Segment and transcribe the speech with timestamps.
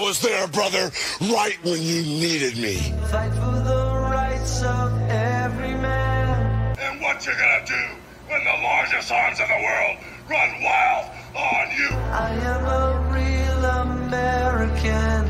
[0.00, 0.90] I was there, brother,
[1.20, 2.76] right when you needed me.
[3.10, 6.74] Fight for the rights of every man.
[6.78, 7.84] And what you gonna do
[8.26, 11.88] when the largest arms in the world run wild on you?
[12.16, 15.26] I am a real American.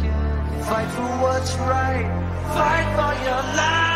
[0.63, 2.07] Fight for what's right.
[2.55, 3.90] Fight for your life.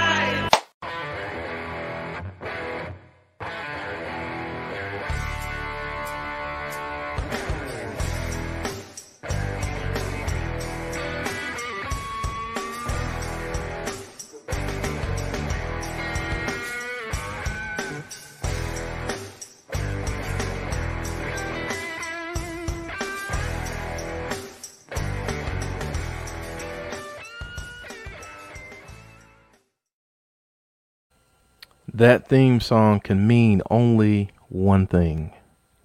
[32.04, 35.32] That theme song can mean only one thing.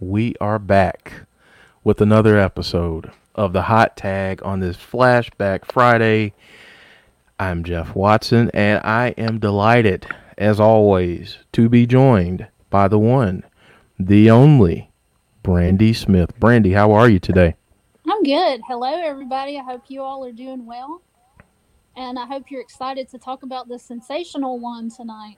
[0.02, 1.14] We are back
[1.81, 6.34] with another episode of the Hot Tag on this Flashback Friday.
[7.39, 13.45] I'm Jeff Watson, and I am delighted, as always, to be joined by the one,
[13.98, 14.92] the only,
[15.42, 16.38] Brandy Smith.
[16.38, 17.56] Brandy, how are you today?
[18.06, 18.59] I'm good.
[18.67, 19.58] Hello, everybody.
[19.58, 21.02] I hope you all are doing well.
[21.95, 25.38] And I hope you're excited to talk about the sensational one tonight.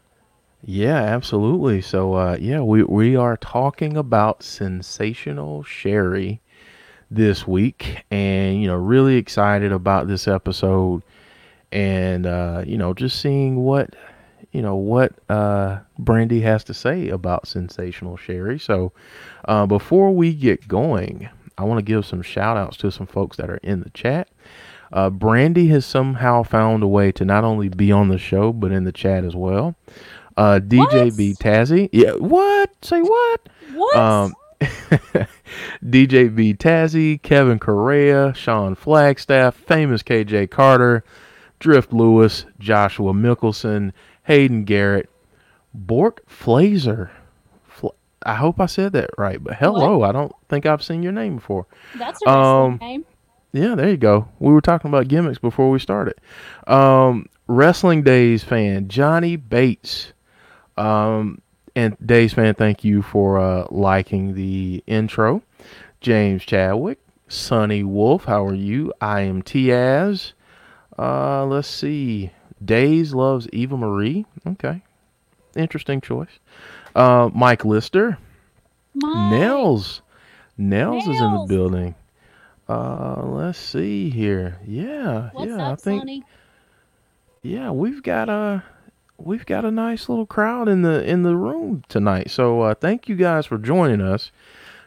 [0.63, 1.81] Yeah, absolutely.
[1.81, 6.39] So, uh, yeah, we, we are talking about sensational Sherri
[7.09, 11.01] this week, and you know, really excited about this episode,
[11.71, 13.95] and uh, you know, just seeing what
[14.51, 18.59] you know what uh, Brandy has to say about sensational Sherri.
[18.59, 18.93] So,
[19.45, 23.37] uh, before we get going, I want to give some shout outs to some folks
[23.37, 24.29] that are in the chat.
[24.93, 28.71] Uh, Brandy has somehow found a way to not only be on the show but
[28.71, 29.75] in the chat as well.
[30.41, 32.71] Uh, DJ B Tazzy, yeah, what?
[32.83, 33.47] Say what?
[33.75, 33.95] What?
[33.95, 34.33] Um,
[35.85, 41.03] DJ B Tazzy, Kevin Correa, Sean Flagstaff, famous KJ Carter,
[41.59, 43.91] Drift Lewis, Joshua Mickelson,
[44.23, 45.11] Hayden Garrett,
[45.75, 47.11] Bork Flazer.
[48.23, 51.35] I hope I said that right, but hello, I don't think I've seen your name
[51.35, 51.67] before.
[51.93, 53.05] That's a um, name.
[53.53, 54.27] Yeah, there you go.
[54.39, 56.15] We were talking about gimmicks before we started.
[56.65, 60.13] Um, Wrestling Days fan Johnny Bates.
[60.81, 61.41] Um,
[61.75, 65.41] and Days fan, thank you for uh, liking the intro.
[66.01, 68.91] James Chadwick, Sonny Wolf, how are you?
[68.99, 70.33] I am Tiaz.
[70.97, 72.31] Uh, let's see.
[72.63, 74.25] Days loves Eva Marie.
[74.45, 74.81] Okay,
[75.55, 76.39] interesting choice.
[76.95, 78.17] Uh, Mike Lister,
[78.95, 80.01] Nels.
[80.57, 81.95] Nels is in the building.
[82.67, 84.59] Uh, let's see here.
[84.65, 85.67] Yeah, What's yeah.
[85.67, 86.23] up, I think Sonny?
[87.43, 88.63] yeah, we've got a
[89.23, 92.29] we've got a nice little crowd in the in the room tonight.
[92.29, 94.31] So uh, thank you guys for joining us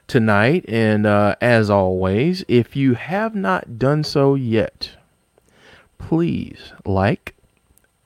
[0.07, 0.65] tonight.
[0.69, 4.91] And uh, as always, if you have not done so yet,
[5.99, 7.35] please like,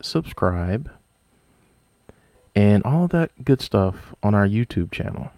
[0.00, 0.90] subscribe,
[2.54, 5.30] and all that good stuff on our YouTube channel.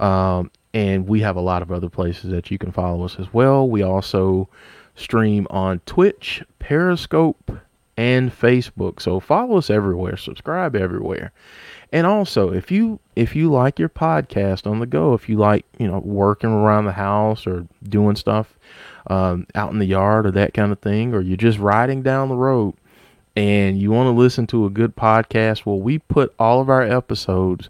[0.00, 3.32] Um, and we have a lot of other places that you can follow us as
[3.32, 3.68] well.
[3.68, 4.48] We also
[4.96, 7.58] stream on Twitch, Periscope,
[7.96, 9.00] and Facebook.
[9.00, 11.32] So follow us everywhere, subscribe everywhere.
[11.92, 15.64] And also, if you if you like your podcast on the go, if you like
[15.78, 18.58] you know working around the house or doing stuff
[19.06, 22.28] um, out in the yard or that kind of thing, or you're just riding down
[22.28, 22.74] the road
[23.36, 26.82] and you want to listen to a good podcast, well, we put all of our
[26.82, 27.68] episodes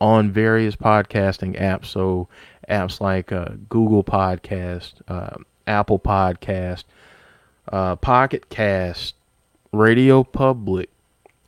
[0.00, 1.86] on various podcasting apps.
[1.86, 2.28] So
[2.68, 5.36] apps like uh, Google Podcast, uh,
[5.66, 6.84] Apple Podcast,
[7.70, 9.14] uh, Pocket Cast,
[9.74, 10.88] Radio Public,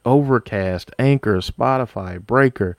[0.04, 2.76] Overcast, Anchor, Spotify, Breaker.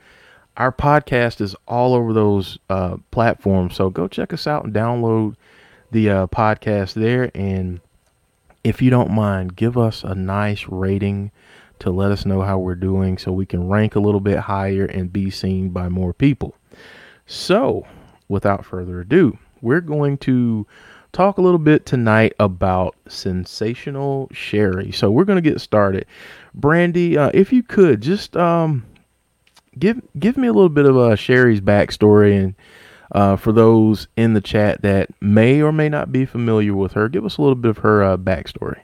[0.58, 3.76] Our podcast is all over those uh, platforms.
[3.76, 5.36] So go check us out and download
[5.92, 7.32] the uh, podcast there.
[7.34, 7.80] And
[8.64, 11.32] if you don't mind, give us a nice rating
[11.80, 14.86] to let us know how we're doing so we can rank a little bit higher
[14.86, 16.56] and be seen by more people.
[17.28, 17.86] So,
[18.28, 20.66] without further ado, we're going to
[21.18, 24.92] talk a little bit tonight about sensational sherry.
[24.92, 26.06] So, we're going to get started.
[26.54, 28.86] Brandy, uh, if you could just um,
[29.78, 32.56] give give me a little bit of uh, Sherri's backstory and
[33.12, 37.10] uh, for those in the chat that may or may not be familiar with her,
[37.10, 38.82] give us a little bit of her uh, backstory.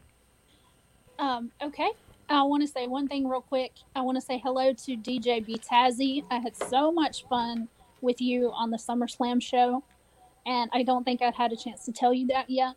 [1.20, 1.92] Um, okay.
[2.30, 3.74] I want to say one thing real quick.
[3.96, 6.24] I want to say hello to DJ B Tazzy.
[6.32, 7.68] I had so much fun
[8.02, 9.84] with you on the SummerSlam show,
[10.46, 12.76] and I don't think I've had a chance to tell you that yet.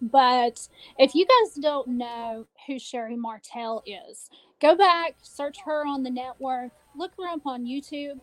[0.00, 0.68] But
[0.98, 4.30] if you guys don't know who Sherri Martel is,
[4.60, 8.20] go back, search her on the network, look her up on YouTube.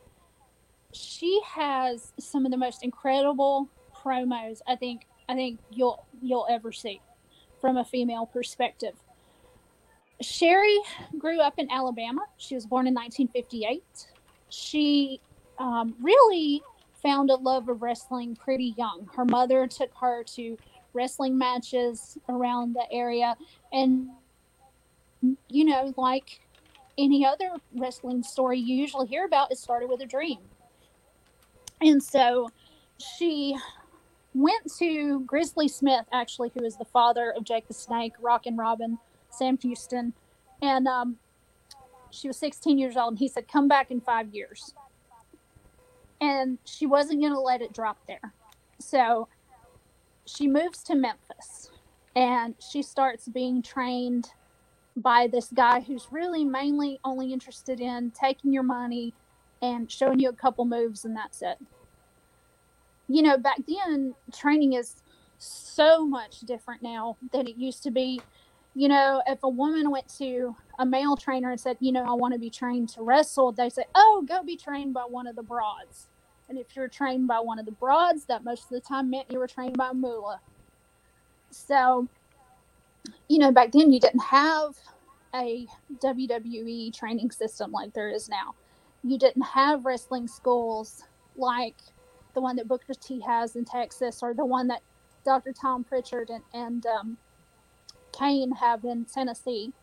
[0.93, 6.71] She has some of the most incredible promos I think I think you'll you'll ever
[6.71, 7.01] see
[7.59, 8.93] from a female perspective.
[10.21, 10.77] Sherri
[11.17, 12.25] grew up in Alabama.
[12.37, 13.83] She was born in 1958.
[14.49, 15.19] She
[15.57, 16.61] um, really
[17.03, 19.09] found a love of wrestling pretty young.
[19.13, 20.57] Her mother took her to
[20.93, 23.35] wrestling matches around the area,
[23.71, 24.09] and
[25.49, 26.39] you know, like
[26.97, 30.39] any other wrestling story you usually hear about, it started with a dream.
[31.81, 32.49] And so
[32.97, 33.57] she
[34.33, 38.99] went to Grizzly Smith, actually, who is the father of Jake the Snake, Rockin' Robin,
[39.29, 40.13] Sam Houston.
[40.61, 41.17] And um,
[42.09, 44.73] she was 16 years old, and he said, Come back in five years.
[46.21, 48.33] And she wasn't going to let it drop there.
[48.79, 49.27] So
[50.25, 51.69] she moves to Memphis
[52.15, 54.29] and she starts being trained
[54.95, 59.13] by this guy who's really mainly only interested in taking your money
[59.61, 61.57] and showing you a couple moves, and that's it
[63.07, 64.95] you know, back then training is
[65.37, 68.21] so much different now than it used to be.
[68.75, 72.13] You know, if a woman went to a male trainer and said, you know, I
[72.13, 75.35] want to be trained to wrestle, they say, oh, go be trained by one of
[75.35, 76.07] the broads.
[76.49, 79.31] And if you're trained by one of the broads, that most of the time meant
[79.31, 80.39] you were trained by a Moolah.
[81.51, 82.07] So,
[83.29, 84.75] you know, back then you didn't have
[85.35, 85.67] a
[86.03, 88.55] WWE training system like there is now.
[89.03, 91.03] You didn't have wrestling schools
[91.35, 91.75] like
[92.33, 94.81] the one that Booker T has in Texas, or the one that
[95.25, 95.53] Dr.
[95.53, 97.17] Tom Pritchard and, and um,
[98.17, 99.73] Kane have in Tennessee.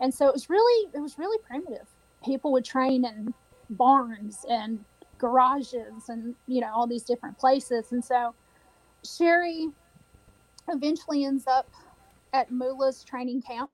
[0.00, 1.86] And so it was really it was really primitive.
[2.24, 3.34] People would train in
[3.70, 4.84] barns and
[5.18, 7.92] garages and you know all these different places.
[7.92, 8.34] And so
[9.04, 9.68] Sherri
[10.68, 11.68] eventually ends up
[12.32, 13.70] at Moolah's training camp.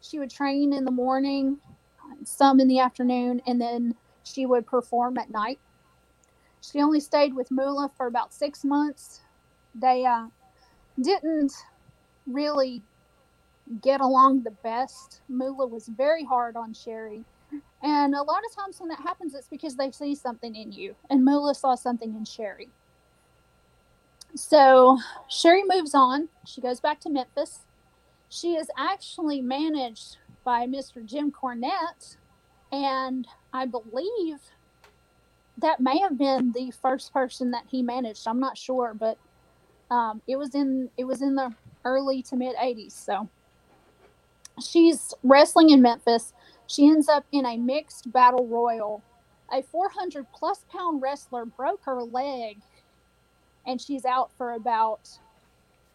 [0.00, 1.58] She would train in the morning,
[2.24, 5.58] some in the afternoon, and then she would perform at night.
[6.60, 9.20] She only stayed with Moolah for about six months.
[9.74, 10.26] They uh,
[11.00, 11.52] didn't
[12.26, 12.82] really
[13.80, 15.20] get along the best.
[15.28, 17.24] Moolah was very hard on Sherri.
[17.82, 20.94] And a lot of times when that happens, it's because they see something in you.
[21.10, 22.68] And Moolah saw something in Sherri.
[24.34, 24.98] So
[25.28, 26.28] Sherri moves on.
[26.46, 27.60] She goes back to Memphis.
[28.28, 31.04] She is actually managed by Mr.
[31.04, 32.16] Jim Cornette.
[32.70, 34.38] And I believe
[35.58, 38.26] that may have been the first person that he managed.
[38.26, 39.18] I'm not sure, but
[39.90, 41.52] um, it was in it was in the
[41.84, 42.92] early to mid 80s.
[42.92, 43.28] So
[44.60, 46.32] she's wrestling in Memphis.
[46.66, 49.02] She ends up in a mixed battle royal.
[49.52, 52.58] A 400 plus pound wrestler broke her leg,
[53.66, 55.10] and she's out for about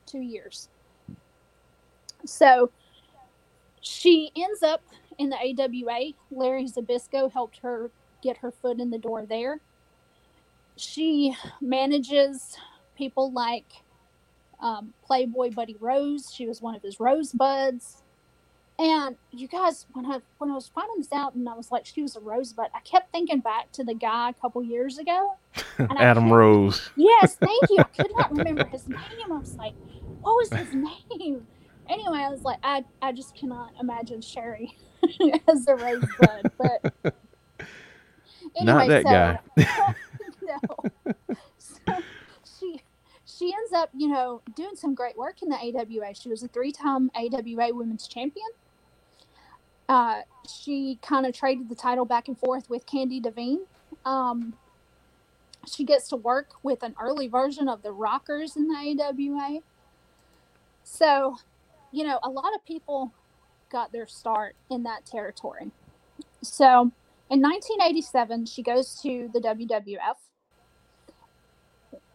[0.06, 0.70] two years.
[2.26, 2.72] So
[3.82, 4.82] she ends up
[5.18, 6.14] in the AWA.
[6.32, 7.90] Larry Zbyszko helped her
[8.22, 9.60] get her foot in the door there.
[10.76, 12.56] She manages
[12.96, 13.66] people like
[14.60, 16.32] um, Playboy Buddy Rose.
[16.34, 18.04] She was one of his rosebuds.
[18.80, 21.86] And you guys, when I when I was finding this out, and I was like,
[21.86, 25.36] she was a rosebud, I kept thinking back to the guy a couple years ago.
[25.98, 26.90] Adam Rose.
[26.96, 27.80] Yes, thank you.
[27.80, 29.00] I could not remember his name.
[29.26, 29.74] I was like,
[30.22, 31.48] what was his name?
[31.90, 34.78] Anyway, I was like, I I just cannot imagine Sherri
[35.48, 36.94] as a rosebud, but
[38.60, 39.96] Anyway, Not that so, guy.
[40.44, 41.36] no.
[41.58, 42.04] So
[42.60, 42.82] she
[43.26, 46.14] she ends up, you know, doing some great work in the AWA.
[46.16, 48.48] She was a three-time AWA Women's Champion.
[49.90, 53.62] Uh, she kind of traded the title back and forth with Candi Devine.
[54.06, 54.54] Um,
[55.68, 59.60] she gets to work with an early version of the Rockers in the AWA.
[60.84, 61.38] So,
[61.92, 63.14] you know, a lot of people
[63.72, 65.72] got their start in that territory.
[66.42, 66.92] So,
[67.30, 70.16] in 1987, she goes to the WWF.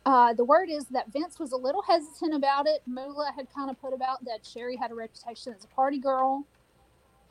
[0.04, 2.82] Uh, the word is that Vince was a little hesitant about it.
[2.86, 6.44] Moolah had kind of put about that Sherri had a reputation as a party girl,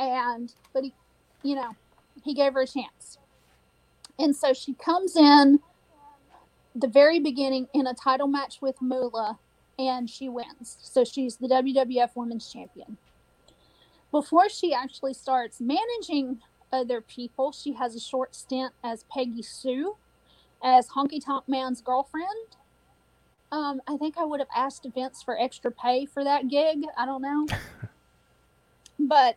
[0.02, 0.94] and but he,
[1.44, 1.76] you know,
[2.24, 3.18] he gave her a chance.
[4.20, 5.60] And so she comes in
[6.76, 9.40] the very beginning in a title match with Moolah,
[9.80, 10.78] and she wins.
[10.82, 12.98] So she's the WWF Women's Champion.
[14.12, 16.40] Before she actually starts managing
[16.72, 17.52] other people.
[17.52, 19.96] She has a short stint as Peggy Sue,
[20.64, 22.28] as Honky Tonk Man's girlfriend.
[23.52, 26.84] Um, I think I would have asked Vince for extra pay for that gig.
[26.98, 27.48] I don't know.
[29.00, 29.36] but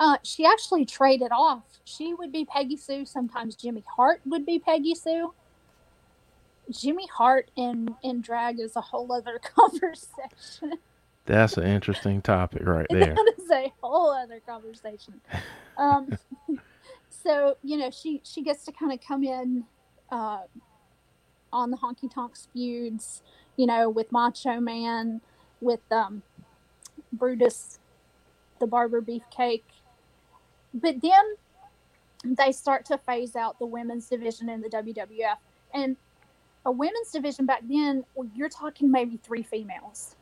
[0.00, 1.62] uh, she actually traded off.
[1.84, 3.04] She would be Peggy Sue.
[3.04, 5.34] Sometimes Jimmy Hart would be Peggy Sue.
[6.70, 10.78] Jimmy Hart in, in drag is a whole other conversation.
[11.26, 13.14] That's an interesting topic right there.
[13.14, 15.20] that is a whole other conversation.
[15.76, 16.16] Um,
[17.10, 19.64] so you know she she gets to kind of come in
[20.10, 20.40] uh,
[21.52, 23.22] on the Honky tonk feuds,
[23.56, 25.20] you know, with Macho Man,
[25.60, 26.22] with um,
[27.12, 27.78] Brutus,
[28.58, 29.62] the Barber Beefcake.
[30.74, 31.36] But then
[32.24, 35.36] they start to phase out the women's division in the WWF.
[35.74, 35.96] And
[36.66, 40.16] a women's division back then, well, you're talking maybe three females.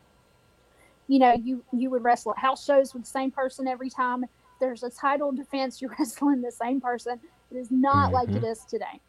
[1.08, 4.24] You know, you you would wrestle at house shows with the same person every time.
[4.60, 7.20] There's a title defense, you're wrestling the same person.
[7.50, 8.14] It is not mm-hmm.
[8.14, 9.00] like it is today.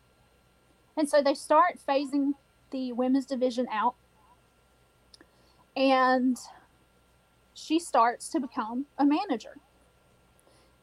[0.97, 2.33] And so they start phasing
[2.71, 3.95] the women's division out.
[5.75, 6.37] And
[7.53, 9.55] she starts to become a manager.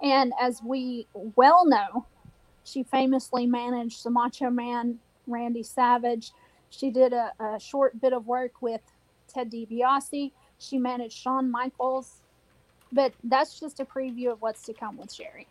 [0.03, 2.07] And as we well know,
[2.65, 6.33] she famously managed the Macho Man Randy Savage.
[6.71, 8.81] She did a, a short bit of work with
[9.29, 10.33] Ted DiBiase.
[10.59, 12.21] She managed Shawn Michaels.
[12.93, 15.47] But that's just a preview of what's to come with Sherri.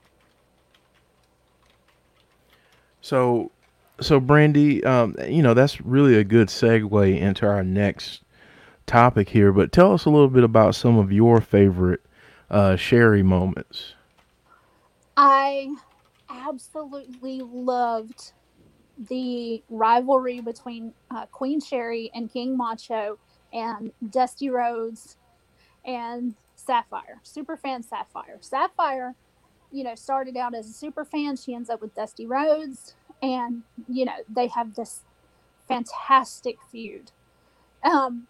[3.01, 3.51] So,
[3.99, 8.21] so Brandy, um, you know that's really a good segue into our next
[8.87, 9.51] topic here.
[9.51, 12.01] But tell us a little bit about some of your favorite
[12.49, 13.93] uh, Sherri moments.
[15.17, 15.73] I
[16.29, 18.33] absolutely loved
[19.09, 23.17] the rivalry between uh, Queen Sherri and King Macho
[23.53, 25.17] and Dusty Rhodes
[25.85, 28.37] and Sapphire, super fan Sapphire.
[28.41, 29.15] Sapphire,
[29.71, 31.35] you know, started out as a super fan.
[31.37, 35.01] She ends up with Dusty Rhodes, and you know they have this
[35.67, 37.11] fantastic feud.
[37.83, 38.27] Um,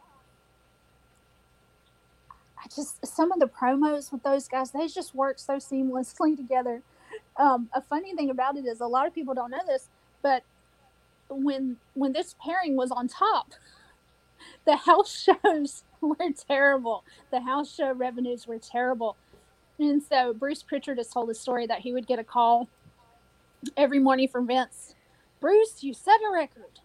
[2.66, 6.82] I just some of the promos with those guys, they just work so seamlessly together.
[7.38, 9.88] Um, a funny thing about it is a lot of people don't know this,
[10.22, 10.44] but
[11.30, 13.54] when when this pairing was on top,
[14.66, 17.04] the house shows were terrible.
[17.32, 19.16] The house show revenues were terrible.
[19.78, 22.70] And so Bruce Pritchard has told the story that he would get a call
[23.76, 24.96] every morning from Vince.
[25.42, 26.80] Bruce, you set a record.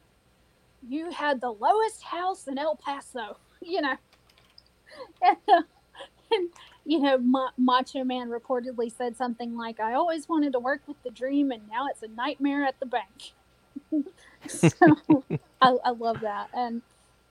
[0.89, 3.97] You had the lowest house in El Paso, you know.
[6.32, 6.49] And,
[6.85, 10.97] you know, Ma- Macho Man reportedly said something like, I always wanted to work with
[11.02, 13.32] the dream, and now it's a nightmare at the bank.
[14.47, 15.25] so
[15.61, 16.50] I, I love that.
[16.54, 16.82] And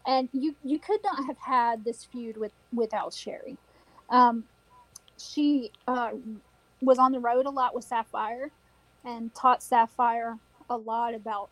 [0.05, 3.57] and you you could not have had this feud with without Sherri.
[4.09, 4.43] Um,
[5.17, 6.11] she uh,
[6.81, 8.51] was on the road a lot with Sapphire,
[9.05, 10.37] and taught Sapphire
[10.69, 11.49] a lot about,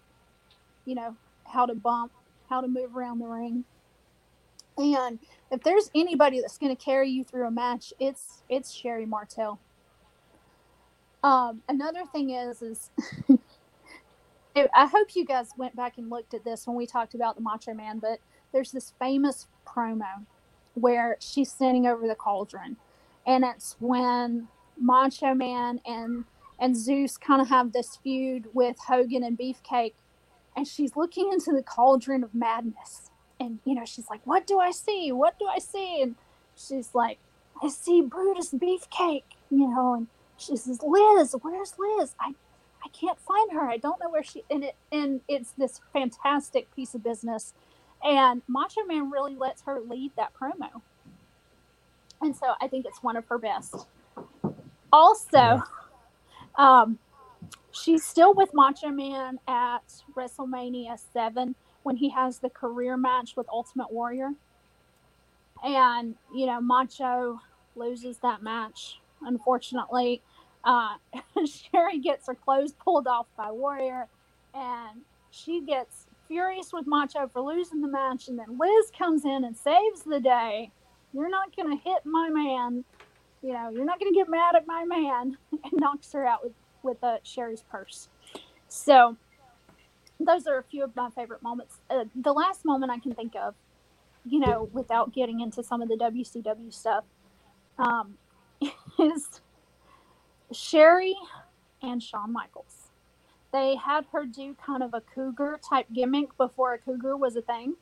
[0.85, 2.11] you know, how to bump,
[2.49, 3.63] how to move around the ring.
[4.77, 5.19] And
[5.51, 9.59] if there's anybody that's going to carry you through a match, it's it's Sherri Martel.
[11.23, 12.89] Um, another thing is is
[14.55, 17.41] I hope you guys went back and looked at this when we talked about the
[17.41, 18.19] Macho Man, but
[18.51, 20.25] there's this famous promo
[20.73, 22.77] where she's standing over the cauldron,
[23.25, 24.47] and it's when
[24.79, 26.25] Macho Man and
[26.59, 29.93] and Zeus kind of have this feud with Hogan and Beefcake,
[30.55, 34.59] and she's looking into the cauldron of madness, and you know she's like, "What do
[34.59, 35.11] I see?
[35.11, 36.15] What do I see?" And
[36.55, 37.19] she's like,
[37.63, 42.15] "I see Brutus Beefcake," you know, and she says, "Liz, where's Liz?
[42.19, 42.33] I
[42.85, 43.69] I can't find her.
[43.69, 47.53] I don't know where she and it and it's this fantastic piece of business.
[48.03, 50.81] And Macho Man really lets her lead that promo.
[52.21, 53.87] And so I think it's one of her best.
[54.91, 55.61] Also,
[56.57, 56.99] um,
[57.71, 59.83] she's still with Macho Man at
[60.17, 61.55] WrestleMania 7
[61.87, 64.31] when he has the career match with Ultimate Warrior.
[65.63, 67.39] And, you know, Macho
[67.77, 70.21] loses that match, unfortunately.
[70.65, 70.95] Uh,
[71.45, 74.07] Sherri gets her clothes pulled off by Warrior,
[74.53, 74.99] and
[75.31, 78.27] she gets furious with Macho for losing the match.
[78.27, 80.69] And then Liz comes in and saves the day.
[81.13, 82.83] You're not going to hit my man.
[83.41, 86.43] You know, you're not going to get mad at my man, and knocks her out
[86.43, 86.53] with
[86.83, 88.09] with uh, Sherri's purse.
[88.67, 89.15] So,
[90.19, 91.79] those are a few of my favorite moments.
[91.89, 93.55] Uh, the last moment I can think of,
[94.25, 97.03] you know, without getting into some of the WCW stuff,
[97.77, 98.17] um,
[98.99, 99.41] is
[100.51, 101.15] Sherri
[101.81, 102.89] and Shawn Michaels.
[103.53, 107.41] They had her do kind of a cougar type gimmick before a cougar was a
[107.41, 107.75] thing.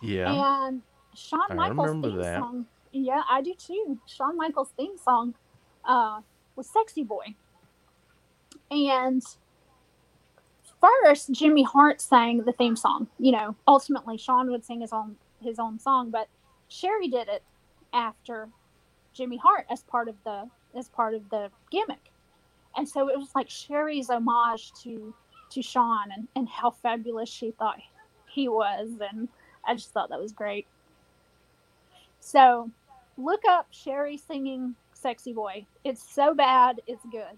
[0.00, 0.66] Yeah.
[0.66, 0.82] And
[1.14, 2.38] Shawn Michaels' theme that.
[2.38, 3.98] song, yeah, I do too.
[4.06, 5.34] Shawn Michaels' theme song
[5.84, 6.20] uh,
[6.54, 7.34] was "Sexy Boy,"
[8.70, 9.22] and
[11.04, 13.06] first Jimmy Hart sang the theme song.
[13.18, 16.28] You know, ultimately Shawn would sing his own his own song, but
[16.68, 17.42] Sherri did it
[17.92, 18.48] after
[19.12, 22.10] Jimmy Hart as part of the as part of the gimmick.
[22.76, 25.14] And so it was like Sherri's homage to
[25.50, 27.78] to Shawn and, and how fabulous she thought
[28.26, 29.28] he was and
[29.66, 30.66] I just thought that was great.
[32.20, 32.70] So
[33.16, 35.66] look up Sherri singing Sexy Boy.
[35.84, 37.36] It's so bad, it's good.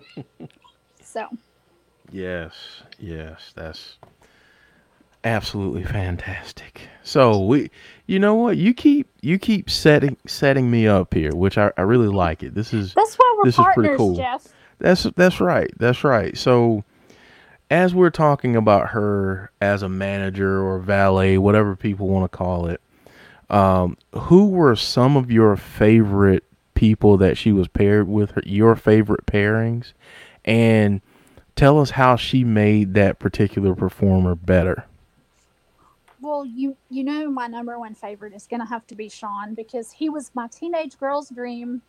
[1.00, 1.26] so
[2.12, 2.52] Yes,
[2.98, 3.96] yes, that's
[5.24, 6.82] absolutely fantastic.
[7.02, 7.70] So we,
[8.06, 8.58] you know what?
[8.58, 12.54] You keep you keep setting setting me up here, which I, I really like it.
[12.54, 14.16] This is That's why we're this is pretty partners, cool.
[14.16, 14.46] Jeff.
[14.78, 15.70] That's that's right.
[15.78, 16.36] That's right.
[16.36, 16.84] So
[17.70, 22.66] as we're talking about her as a manager or valet, whatever people want to call
[22.66, 22.80] it,
[23.48, 28.32] um, who were some of your favorite people that she was paired with?
[28.32, 29.92] Her, your favorite pairings,
[30.44, 31.00] and
[31.56, 34.86] tell us how she made that particular performer better.
[36.20, 39.90] Well, you you know my number one favorite is gonna have to be Shawn because
[39.90, 41.82] he was my teenage girl's dream.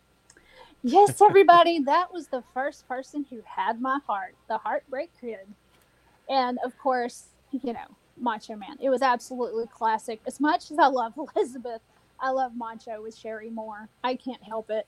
[0.82, 5.46] Yes, everybody, that was the first person who had my heart, the heartbreak kid.
[6.28, 7.86] And of course, you know,
[8.18, 8.76] Macho Man.
[8.80, 10.20] It was absolutely classic.
[10.26, 11.80] As much as I love Elizabeth,
[12.20, 13.88] I love Macho with Sherri more.
[14.02, 14.86] I can't help it.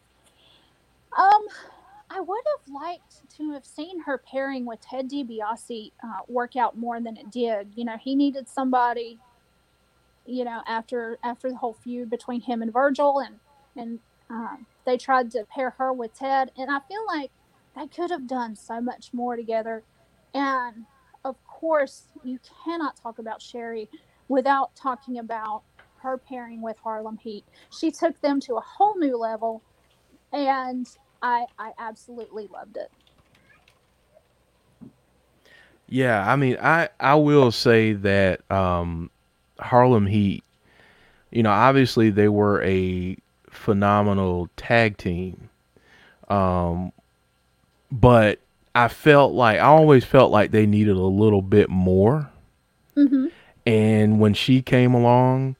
[1.16, 1.46] Um,
[2.10, 6.78] I would have liked to have seen her pairing with Ted DiBiase uh, work out
[6.78, 7.72] more than it did.
[7.74, 9.18] You know, he needed somebody.
[10.24, 13.36] You know, after after the whole feud between him and Virgil, and
[13.76, 13.98] and
[14.30, 17.30] uh, they tried to pair her with Ted, and I feel like
[17.76, 19.84] they could have done so much more together.
[20.34, 20.86] And
[21.24, 23.88] of course, you cannot talk about Sherri
[24.28, 25.62] without talking about
[25.98, 27.44] her pairing with Harlem Heat.
[27.70, 29.62] She took them to a whole new level,
[30.32, 30.88] and
[31.26, 32.90] I I absolutely loved it.
[35.88, 39.10] Yeah, I mean, I I will say that um,
[39.58, 40.44] Harlem Heat,
[41.32, 43.16] you know, obviously they were a
[43.50, 45.50] phenomenal tag team,
[46.28, 46.92] um,
[47.90, 48.38] but
[48.76, 52.30] I felt like I always felt like they needed a little bit more.
[52.96, 53.26] Mm-hmm.
[53.66, 55.56] And when she came along,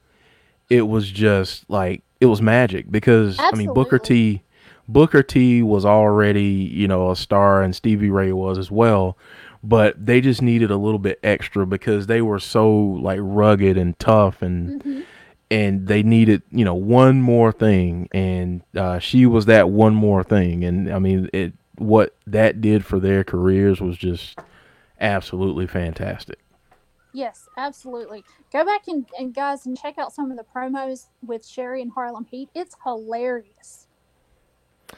[0.69, 4.43] it was just like it was magic because I mean Booker T
[4.87, 9.17] Booker T was already, you know, a star and Stevie Ray was as well,
[9.63, 13.97] but they just needed a little bit extra because they were so like rugged and
[13.99, 15.01] tough and Mm-hmm.
[15.49, 20.23] and they needed, you know, one more thing and uh, she was that one more
[20.23, 24.39] thing and I mean it what that did for their careers was just
[24.99, 26.39] absolutely fantastic.
[27.13, 28.23] Yes, absolutely.
[28.51, 31.91] Go back and, and guys and check out some of the promos with Sherri and
[31.91, 32.49] Harlem Heat.
[32.53, 33.86] It's hilarious.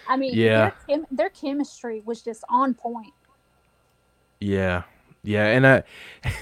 [0.07, 0.59] I mean, Yeah.
[0.59, 3.13] their, chem- their chemistry was just on point.
[4.39, 4.83] Yeah.
[5.21, 5.83] Yeah, and I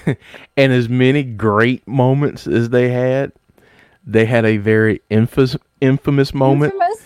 [0.56, 3.32] and as many great moments as they had,
[4.06, 6.74] they had a very infamous infamous moment.
[6.74, 7.04] Infamous.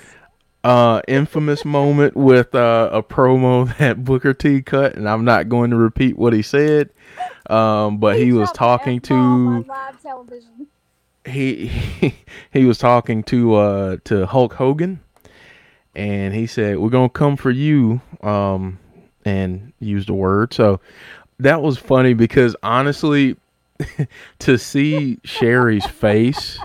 [0.65, 5.71] Uh infamous moment with uh, a promo that Booker T cut and I'm not going
[5.71, 6.91] to repeat what he said.
[7.49, 9.65] Um but he was talking to
[11.25, 12.15] he, he
[12.53, 15.01] he was talking to uh to Hulk Hogan
[15.95, 18.79] and he said we're going to come for you um
[19.25, 20.53] and used a word.
[20.53, 20.81] So
[21.39, 23.37] that was funny because honestly
[24.41, 26.59] to see Sherri's face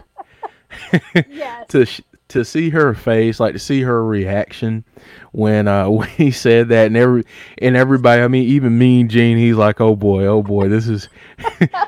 [1.30, 1.68] Yes.
[1.70, 4.84] to sh- to see her face like to see her reaction
[5.32, 7.24] when uh when he said that and every
[7.60, 11.08] and everybody I mean even Mean Gene he's like oh boy oh boy this is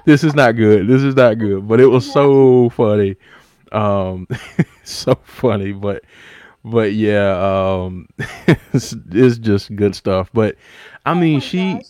[0.05, 0.87] this is not good.
[0.87, 1.67] This is not good.
[1.67, 3.17] But it was so funny.
[3.71, 4.27] Um
[4.83, 5.73] so funny.
[5.73, 6.03] But
[6.65, 7.31] but yeah
[7.83, 8.07] um
[8.73, 10.55] it's, it's just good stuff but
[11.05, 11.85] I Oh mean my she gosh.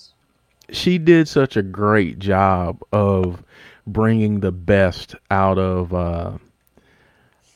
[0.71, 3.43] she did such a great job of
[3.87, 6.37] bringing the best out of uh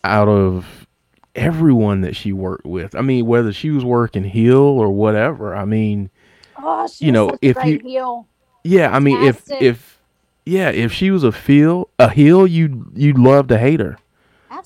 [0.03, 0.87] out of
[1.35, 2.93] everyone that she worked with.
[2.95, 5.55] I mean, whether she was working heel or whatever.
[5.55, 6.09] I mean,
[6.57, 8.27] Oh, you know, if you- heel.
[8.63, 9.99] yeah, I mean, if if
[10.45, 13.97] yeah, if she was a feel a heel, you you'd love to hate her.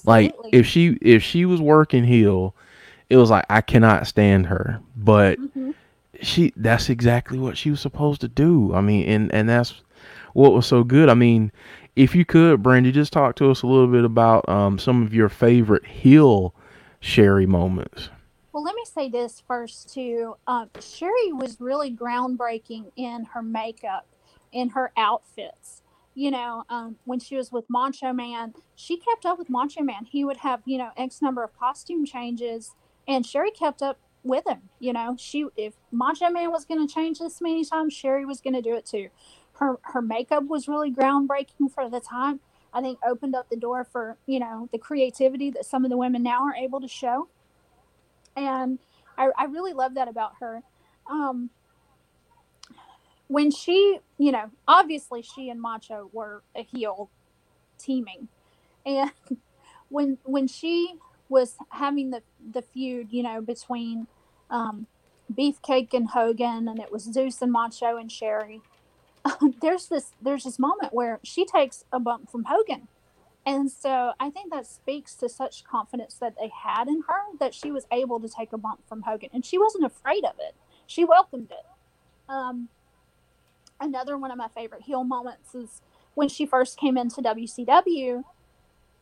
[0.05, 2.55] Like if she if she was working heel,
[3.09, 4.79] it was like I cannot stand her.
[4.95, 5.73] But Mhm.
[6.21, 8.73] she that's exactly what she was supposed to do.
[8.73, 9.81] I mean, and and that's
[10.33, 11.09] what was so good.
[11.09, 11.51] I mean,
[11.95, 15.13] if you could, Brandy, just talk to us a little bit about um, some of
[15.13, 16.53] your favorite heel
[16.99, 18.09] Sherri moments.
[18.53, 20.35] Well, let me say this first too.
[20.47, 24.07] Um, Sherri was really groundbreaking in her makeup,
[24.51, 25.76] in her outfits.
[26.17, 30.05] You know, um, when she was with Macho Man, she kept up with Macho Man.
[30.05, 32.73] He would have you know X number of costume changes,
[33.07, 34.61] and Sherri kept up with him.
[34.79, 38.41] You know, she if Macho Man was going to change this many times, Sherri was
[38.41, 39.09] going to do it too.
[39.53, 42.39] Her her makeup was really groundbreaking for the time.
[42.73, 45.97] I think opened up the door for you know the creativity that some of the
[45.97, 47.27] women now are able to show
[48.37, 48.79] and
[49.17, 50.61] I, I really love that about her.
[51.09, 51.49] Um,
[53.27, 57.09] when she, you know, obviously she and Macho were a heel
[57.77, 58.27] teaming,
[58.85, 59.11] and
[59.89, 60.95] when when she
[61.29, 62.21] was having the
[62.53, 64.07] the feud, you know, between
[64.49, 64.87] um,
[65.33, 68.61] Beefcake and Hogan, and it was Zeus and Macho and Sherri.
[69.61, 72.87] there's this there's this moment where she takes a bump from Hogan.
[73.45, 77.53] And so I think that speaks to such confidence that they had in her that
[77.53, 80.53] she was able to take a bump from Hogan and she wasn't afraid of it.
[80.85, 81.65] She welcomed it.
[82.27, 82.67] Um,
[83.79, 85.81] another one of my favorite heel moments is
[86.13, 88.23] when she first came into WCW.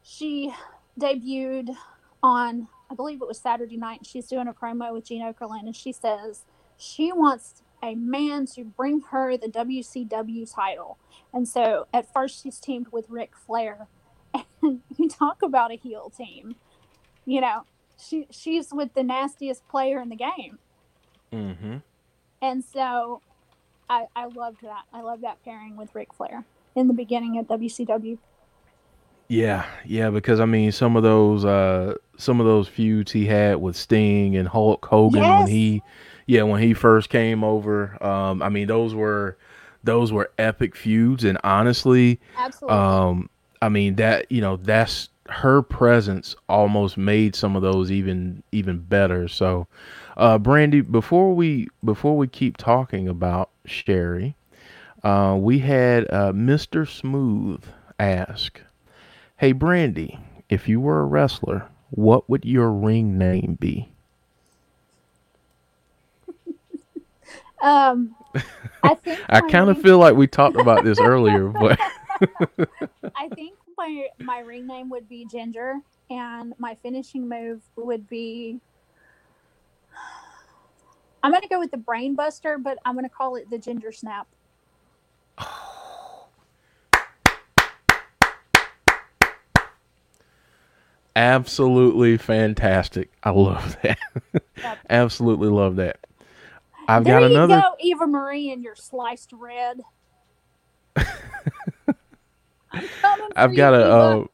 [0.04, 0.54] She
[1.00, 1.76] debuted
[2.22, 4.00] on, I believe it was Saturday night.
[4.00, 6.44] And she's doing a promo with Gene Okerlund, and she says
[6.78, 10.98] she wants a man to bring her the WCW title.
[11.34, 13.88] And so at first she's teamed with Ric Flair.
[14.62, 16.56] And you talk about a heel team.
[17.26, 17.66] You know,
[17.98, 20.60] she she's with the nastiest player in the game.
[21.32, 21.78] Mm-hmm.
[22.42, 23.22] And so
[23.90, 24.84] I, I loved that.
[24.94, 26.46] I love that pairing with Ric Flair
[26.76, 28.18] in the beginning at WCW.
[29.28, 33.58] Yeah, yeah, because I mean, some of those, uh, some of those feuds he had
[33.58, 35.40] with Sting and Hulk Hogan Yes.
[35.40, 35.82] when he,
[36.28, 38.02] yeah, when he first came over.
[38.04, 39.38] Um, I mean, those were,
[39.84, 42.78] those were epic feuds, and honestly, Absolutely.
[42.78, 43.30] um,
[43.62, 48.80] I mean that you know that's her presence almost made some of those even even
[48.80, 49.28] better.
[49.28, 49.68] So,
[50.18, 54.36] uh, Brandy, before we before we keep talking about Sherri,
[55.04, 56.86] uh, we had uh, Mr.
[56.86, 57.64] Smooth
[58.00, 58.62] ask,
[59.38, 63.90] "Hey Brandy, if you were a wrestler, what would your ring name be?"
[67.62, 68.16] um,
[68.84, 71.80] I think I kind of feel like we talked about this earlier, but
[73.16, 75.76] I think my my ring name would be Ginger,
[76.10, 78.62] and my finishing move would be.
[81.26, 84.28] I'm gonna go with the Brain Buster, but I'm gonna call it the Ginger Snap.
[91.16, 93.10] absolutely fantastic.
[93.24, 93.98] I love that.
[94.62, 94.78] Yep.
[94.92, 95.98] absolutely love that.
[96.88, 97.60] I've there got you another.
[97.60, 99.82] go, Eva Marie, and your sliced red.
[100.96, 101.06] For
[103.36, 104.28] I've got a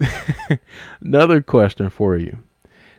[0.00, 0.56] uh,
[1.00, 2.38] another question for you.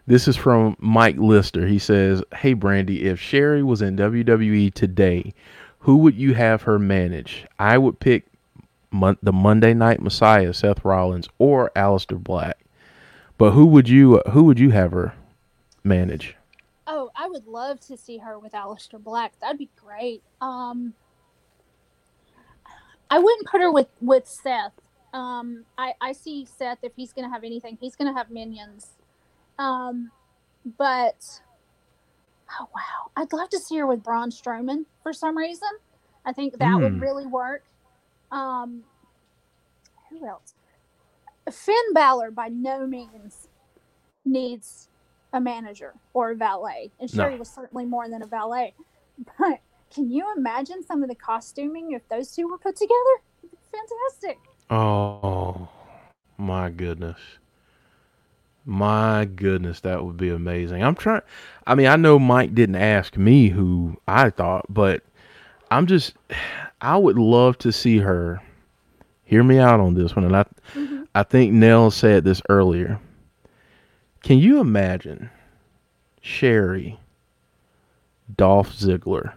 [0.08, 1.68] This is from Mike Lister.
[1.68, 5.34] He says, "Hey Brandy, if Sherri was in WWE today,
[5.80, 7.46] who would you have her manage?
[7.60, 8.26] I would pick
[8.92, 12.58] Mon- the Monday Night Messiah, Seth Rollins, or Aleister Black.
[13.38, 15.14] But who would you who would you have her
[15.84, 16.36] manage?
[16.86, 19.34] Oh, I would love to see her with Aleister Black.
[19.40, 20.22] That'd be great.
[20.42, 20.94] Um,
[23.10, 24.74] I wouldn't put her with with Seth.
[25.14, 28.90] Um, I I see Seth if he's gonna have anything, he's gonna have minions.
[29.62, 30.12] Um,
[30.78, 31.41] but
[32.60, 35.69] oh wow, I'd love to see her with Braun Strowman for some reason.
[36.26, 36.82] I think that Hmm.
[36.82, 37.63] would really work.
[38.32, 38.84] Um,
[40.10, 40.54] who else?
[41.52, 43.50] Finn Balor by no means
[44.26, 44.89] needs
[45.34, 47.24] a manager or a valet, and No.
[47.24, 48.74] Sherri was certainly more than a valet.
[49.38, 49.60] But
[49.93, 53.21] can you imagine some of the costuming if those two were put together?
[53.71, 54.39] Fantastic.
[54.69, 55.67] Oh
[56.38, 57.19] my goodness.
[58.65, 60.84] My goodness, that would be amazing.
[60.84, 61.21] I'm trying
[61.65, 65.04] I mean, I know Mike didn't ask me who I thought, but
[65.71, 66.13] I'm just
[66.82, 68.41] I would love to see her
[69.24, 71.08] hear me out on this one and I Mhm.
[71.13, 73.00] I think Nell said this earlier.
[74.24, 75.30] Can you imagine
[76.21, 77.00] Sherri
[78.38, 79.34] Dolph Ziggler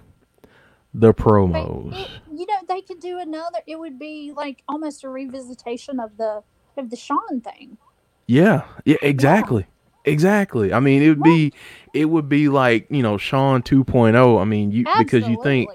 [0.92, 1.94] the promos?
[1.98, 3.58] it- you know, they could do another.
[3.66, 6.42] It would be like almost a revisitation of the
[6.76, 7.78] of the Shawn thing.
[8.26, 9.66] Yeah, yeah, exactly.
[10.06, 10.72] Exactly.
[10.72, 11.52] I mean, it would be
[11.94, 14.40] it would be like, you know, Shawn 2.0.
[14.40, 15.70] I mean, you because you think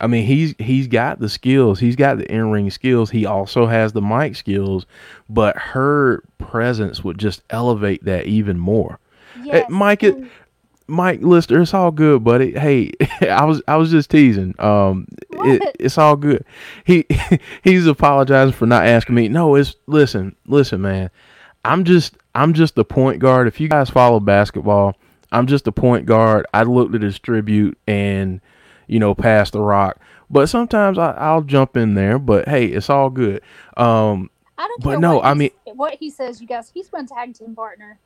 [0.00, 1.78] I mean, he's he's got the skills.
[1.78, 3.10] He's got the in-ring skills.
[3.10, 4.86] He also has the mic skills,
[5.28, 8.98] but her presence would just elevate that even more.
[9.42, 10.16] yes, Mike, it-
[10.86, 12.52] Mike Lister, it's all good, buddy.
[12.58, 14.54] Hey, I was I was just teasing.
[14.58, 16.44] Um, it, it's all good.
[16.84, 17.04] He
[17.62, 19.28] he's apologizing for not asking me.
[19.28, 21.10] No, it's listen, listen, man.
[21.64, 23.46] I'm just I'm just the point guard.
[23.48, 24.96] If you guys follow basketball,
[25.32, 26.46] I'm just a point guard.
[26.54, 28.40] I look to distribute and
[28.86, 29.98] you know pass the rock.
[30.30, 32.18] But sometimes I, I'll jump in there.
[32.18, 33.42] But hey, it's all good.
[33.76, 36.40] Um, I don't but care no, what I mean- what he says.
[36.40, 37.98] You guys, he's my tag team partner.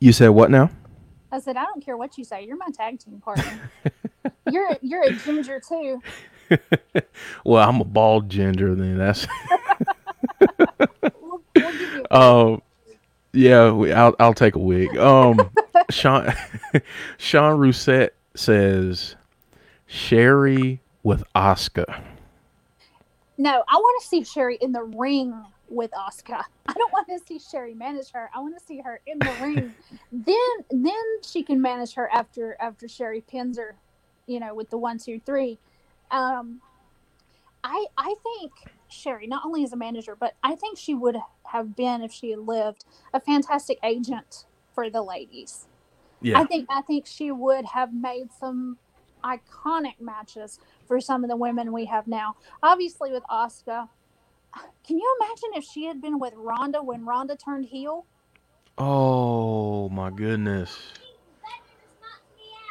[0.00, 0.70] you said what now?
[1.30, 2.44] I said, I don't care what you say.
[2.46, 3.70] You're my tag team partner.
[4.50, 6.02] you're you're a ginger too.
[7.44, 8.74] Well, I'm a bald ginger.
[8.74, 9.26] Then that's
[10.40, 10.48] We'll,
[11.20, 11.47] we'll give you.
[12.10, 12.62] Um,
[13.32, 14.96] yeah, we, I'll I'll take a wig.
[14.96, 15.50] Um,
[15.90, 16.32] Sean
[17.18, 19.16] Sean Rousset says
[19.86, 21.86] Sherri with Oscar.
[23.36, 25.34] No, I want to see Sherri in the ring
[25.68, 26.40] with Oscar.
[26.66, 28.30] I don't want to see Sherri manage her.
[28.34, 29.74] I want to see her in the ring.
[30.12, 30.36] Then
[30.70, 33.76] then she can manage her after after Sherri pins her,
[34.26, 35.58] you know, with the one two three.
[36.10, 36.60] Um,
[37.62, 38.52] I I think
[38.98, 42.30] Sherri not only as a manager, but I think she would have been if she
[42.30, 42.84] had lived
[43.14, 45.66] a fantastic agent for the ladies.
[46.20, 46.40] Yeah.
[46.40, 48.78] I think I think she would have made some
[49.24, 52.36] iconic matches for some of the women we have now.
[52.62, 53.88] Obviously with Oscar.
[54.86, 58.06] Can you imagine if she had been with Ronda when Ronda turned heel?
[58.78, 60.76] Oh my goodness.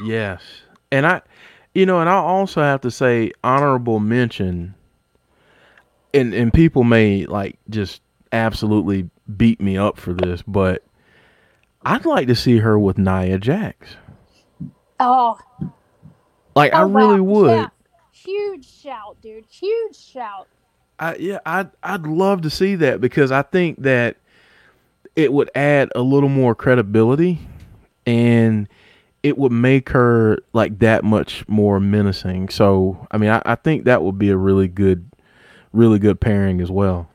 [0.04, 0.42] Yes.
[0.92, 1.22] And I
[1.74, 4.74] you know, and I also have to say honorable mention
[6.14, 10.84] and and people may like just absolutely beat me up for this, but
[11.84, 13.96] I'd like to see her with Nia Jax.
[15.00, 15.40] Oh,
[16.56, 17.42] Like I oh, really wow.
[17.42, 17.52] would.
[17.52, 17.68] Yeah.
[18.12, 19.46] Huge shout, dude.
[19.46, 20.48] Huge shout.
[21.00, 24.18] I yeah, I'd I'd love to see that because I think that
[25.16, 27.40] it would add a little more credibility
[28.06, 28.68] and
[29.24, 32.50] it would make her like that much more menacing.
[32.50, 35.08] So I mean I, I think that would be a really good
[35.74, 37.10] really good pairing as well.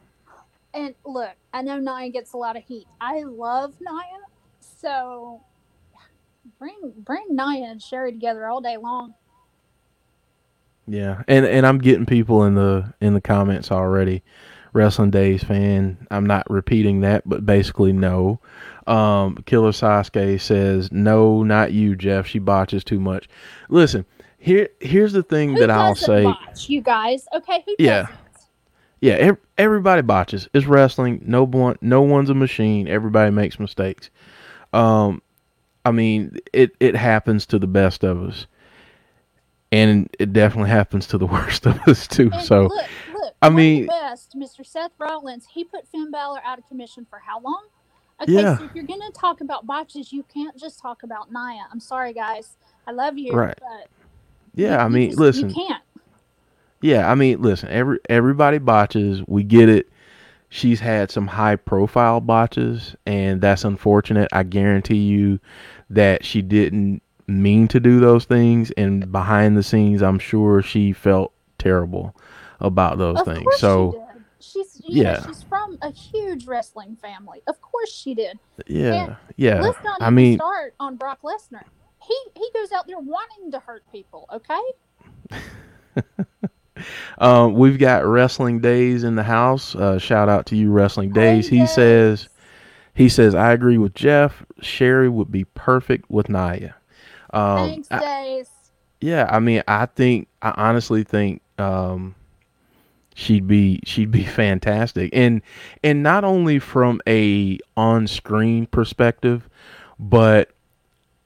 [0.75, 2.87] And look, I know Nia gets a lot of heat.
[3.01, 4.21] I love Nia,
[4.61, 5.43] so
[6.59, 9.15] bring bring Nia and Sherri together all day long.
[10.87, 11.23] Yeah.
[11.29, 14.23] And and I'm getting people in the in the comments already.
[14.73, 16.07] Wrestling Days fan.
[16.11, 18.41] I'm not repeating that, but basically no.
[18.87, 22.27] Um, Killer Sasuke says, "No, not you, Jeff.
[22.27, 23.29] She botches too much."
[23.69, 24.07] Listen,
[24.38, 26.25] here here's the thing Who that I'll say.
[26.25, 27.62] Botch, you guys, okay?
[27.67, 28.07] Who Yeah.
[29.03, 30.49] Yeah, everybody botches.
[30.55, 31.23] It's wrestling.
[31.27, 32.87] No one, no one's a machine.
[32.88, 34.09] Everybody makes mistakes.
[34.73, 35.21] Um,
[35.85, 38.47] I mean, it it happens to the best of us,
[39.73, 42.31] and it definitely happens to the worst of us too.
[42.33, 43.35] And so, look, look.
[43.43, 44.65] I mean- best, Mr.
[44.65, 45.47] Seth Rollins.
[45.53, 47.65] He put Finn Balor out of commission for how long?
[48.21, 48.59] Okay, Yeah.
[48.59, 51.67] so if you're gonna talk about botches, you can't just talk about Nia.
[51.73, 52.57] I'm sorry, guys.
[52.87, 53.59] I love you, Right.
[53.59, 53.88] but
[54.55, 55.49] yeah, you- I mean, just- listen.
[55.49, 55.83] you can't.
[56.83, 57.68] Yeah, I mean, listen.
[57.71, 59.23] Every everybody botches.
[59.27, 59.88] We get it.
[60.49, 64.29] She's had some high profile botches, and that's unfortunate.
[64.33, 65.40] I guarantee you
[65.88, 70.92] that she didn't mean to do those things, and behind the scenes, I'm sure she
[70.92, 72.14] felt terrible
[72.61, 73.47] about those Of things.
[73.57, 74.25] So she did.
[74.40, 75.12] She's you yeah.
[75.14, 77.42] know, she's from a huge wrestling family.
[77.47, 78.38] Of course she did.
[78.66, 79.61] yeah, And yeah.
[79.61, 81.62] Let's not I even mean, start on Brock Lesnar.
[82.03, 84.29] He he goes out there wanting to hurt people.
[84.33, 84.61] Okay.
[87.18, 89.75] Um, we've got Wrestling Days in the house.
[89.75, 91.49] Uh, shout out to you, Wrestling Days.
[91.49, 91.73] He Days.
[91.75, 92.29] says,
[92.95, 94.45] he says, I agree with Jeff.
[94.61, 96.75] Sherri would be perfect with Nia.
[97.33, 98.49] Um, Thanks, I- Days.
[99.01, 102.14] yeah, I mean, I think, I honestly think, um,
[103.14, 105.11] she'd be, she'd be fantastic.
[105.12, 105.42] And,
[105.83, 109.49] and not only from a on-screen perspective,
[109.99, 110.51] but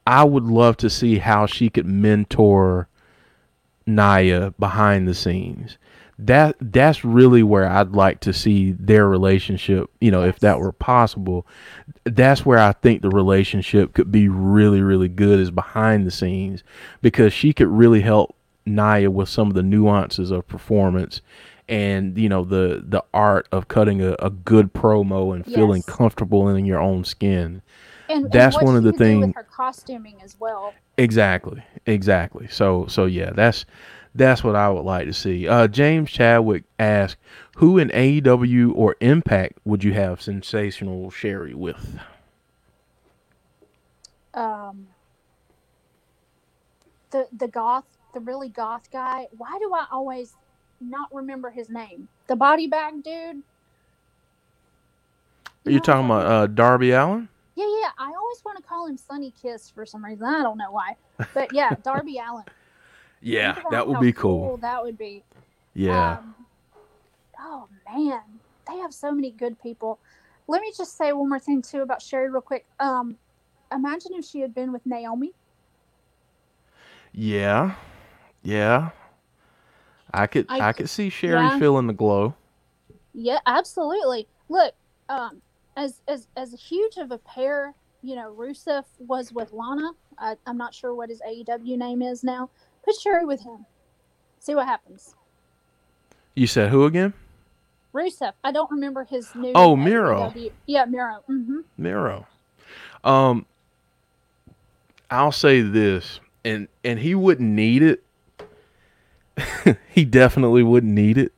[0.07, 2.87] I would love to see how she could mentor
[3.87, 5.79] Nia behind the scenes.
[6.19, 10.73] That that's really where I'd like to see their relationship, you know, if that were
[10.73, 11.47] possible.
[12.05, 16.65] That's where I think the relationship could be really really good is behind the scenes
[17.03, 21.21] because she could really help Nia with some of the nuances of performance
[21.69, 26.49] and you know the the art of cutting a, a good promo and feeling comfortable
[26.49, 27.63] in your own skin.
[28.09, 30.77] And and that's what one of the could do thing- with her costuming as well.
[30.99, 31.63] Exactly.
[31.87, 32.49] Exactly.
[32.49, 33.67] So so yeah, that's
[34.15, 35.49] that's what I would like to see.
[35.49, 37.19] Uh, James Chadwick asked,
[37.57, 41.99] "Who in AEW or Impact would you have sensational Sherri with?"
[44.35, 44.89] Um,
[47.11, 49.29] the the goth, the really goth guy.
[49.33, 50.37] Why do I always
[50.81, 52.09] not remember his name?
[52.29, 53.43] The body bag dude.
[55.67, 57.29] Are you No, talking about uh, Darby Allin?
[57.57, 57.91] Yeah, yeah.
[57.99, 60.25] I always want to call him Sonny Kiss for some reason.
[60.27, 60.97] I don't know why.
[61.35, 62.45] But yeah, Darby Allin.
[63.23, 64.59] Yeah, that would be cool.
[64.59, 65.25] That would be.
[65.75, 66.19] Yeah.
[66.19, 66.35] Um,
[67.41, 68.21] oh man,
[68.69, 69.99] they have so many good people.
[70.49, 72.67] Let me just say one more thing too about Sherri, real quick.
[72.79, 73.17] Um,
[73.73, 75.33] imagine if she had been with Naomi.
[77.13, 77.75] yeah.
[78.43, 78.91] Yeah.
[80.15, 81.59] I could I, I- could see Sherri yeah.
[81.59, 82.35] feeling the glow.
[83.13, 84.29] Yeah, absolutely.
[84.49, 84.75] Look,
[85.09, 85.41] um,
[85.77, 89.93] as as as huge of a pair, you know, Rusev was with Lana.
[90.19, 92.51] I, I'm not sure what his AEW name is now.
[92.85, 93.67] Put Sherri with him.
[94.39, 95.15] See what happens.
[96.35, 97.13] You said who again?
[97.93, 98.33] Rusev.
[98.45, 99.53] I don't remember his new.
[99.55, 100.31] Oh, Miro.
[100.31, 100.53] AEW.
[100.67, 101.23] Yeah, Miro.
[101.29, 101.61] Mm-hmm.
[101.79, 102.27] Miro.
[103.05, 103.47] Um,
[105.11, 108.03] I'll say this, and and he wouldn't need it.
[109.91, 111.33] he definitely wouldn't need it.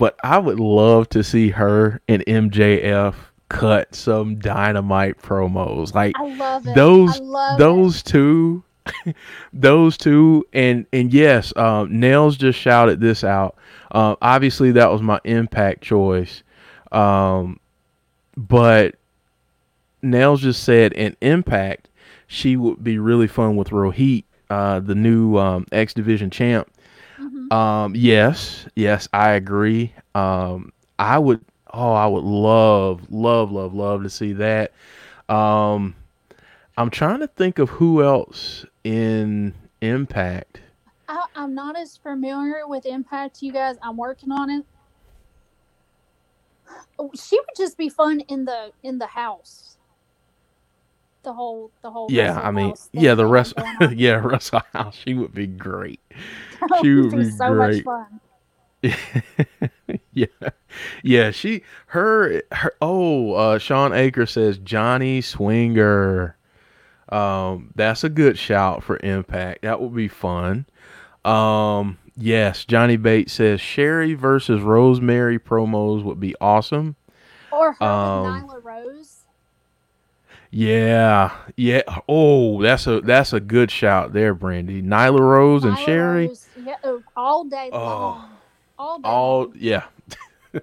[0.00, 3.14] But I would love to see her and MJF
[3.50, 5.94] cut some dynamite promos.
[5.94, 6.74] Like I love it.
[6.74, 7.62] those love it.
[7.62, 8.64] those two
[9.52, 13.56] those two and and yes, um, Nails just shouted this out.
[13.90, 16.44] Uh, obviously, that was my impact choice,
[16.92, 17.60] um,
[18.38, 18.94] but
[20.00, 21.88] Nails just said in impact
[22.26, 26.72] she would be really fun with Rohit, uh, the new um, X Division champ.
[27.50, 29.92] Um, yes, yes, I agree.
[30.14, 31.40] Um, I would.
[31.72, 34.72] Oh, I would love, love, love, love to see that.
[35.28, 35.94] Um,
[36.76, 40.60] I'm trying to think of who else in Impact.
[41.08, 43.76] I, I'm not as familiar with Impact, you guys.
[43.82, 44.64] I'm working on it.
[46.98, 49.76] Oh, She would just be fun in the in the house.
[51.22, 53.54] The whole the whole Yeah, I mean, yeah, the rest.
[53.92, 54.96] yeah, Russell House.
[54.96, 56.00] She would be great.
[56.82, 57.84] She would be so great.
[57.84, 58.20] much fun.
[60.12, 60.26] yeah,
[61.02, 61.30] yeah.
[61.30, 62.72] She, her, her.
[62.80, 66.36] Oh, uh, Sean Aker says Johnny Swinger.
[67.10, 69.62] Um, that's a good shout for Impact.
[69.62, 70.66] That would be fun.
[71.24, 76.96] Um, yes, Johnny Bates says Sherri versus Rosemary promos would be awesome.
[77.50, 79.16] Or her Um, Nyla Rose.
[80.52, 81.82] Yeah, yeah.
[82.08, 84.82] Oh, that's a that's a good shout there, Brandy.
[84.82, 86.28] Nyla Rose and Sherri.
[86.28, 87.78] Rose, yeah, oh, all day Oh.
[87.78, 88.30] long.
[88.78, 89.08] All day.
[89.08, 89.52] all long.
[89.56, 89.84] yeah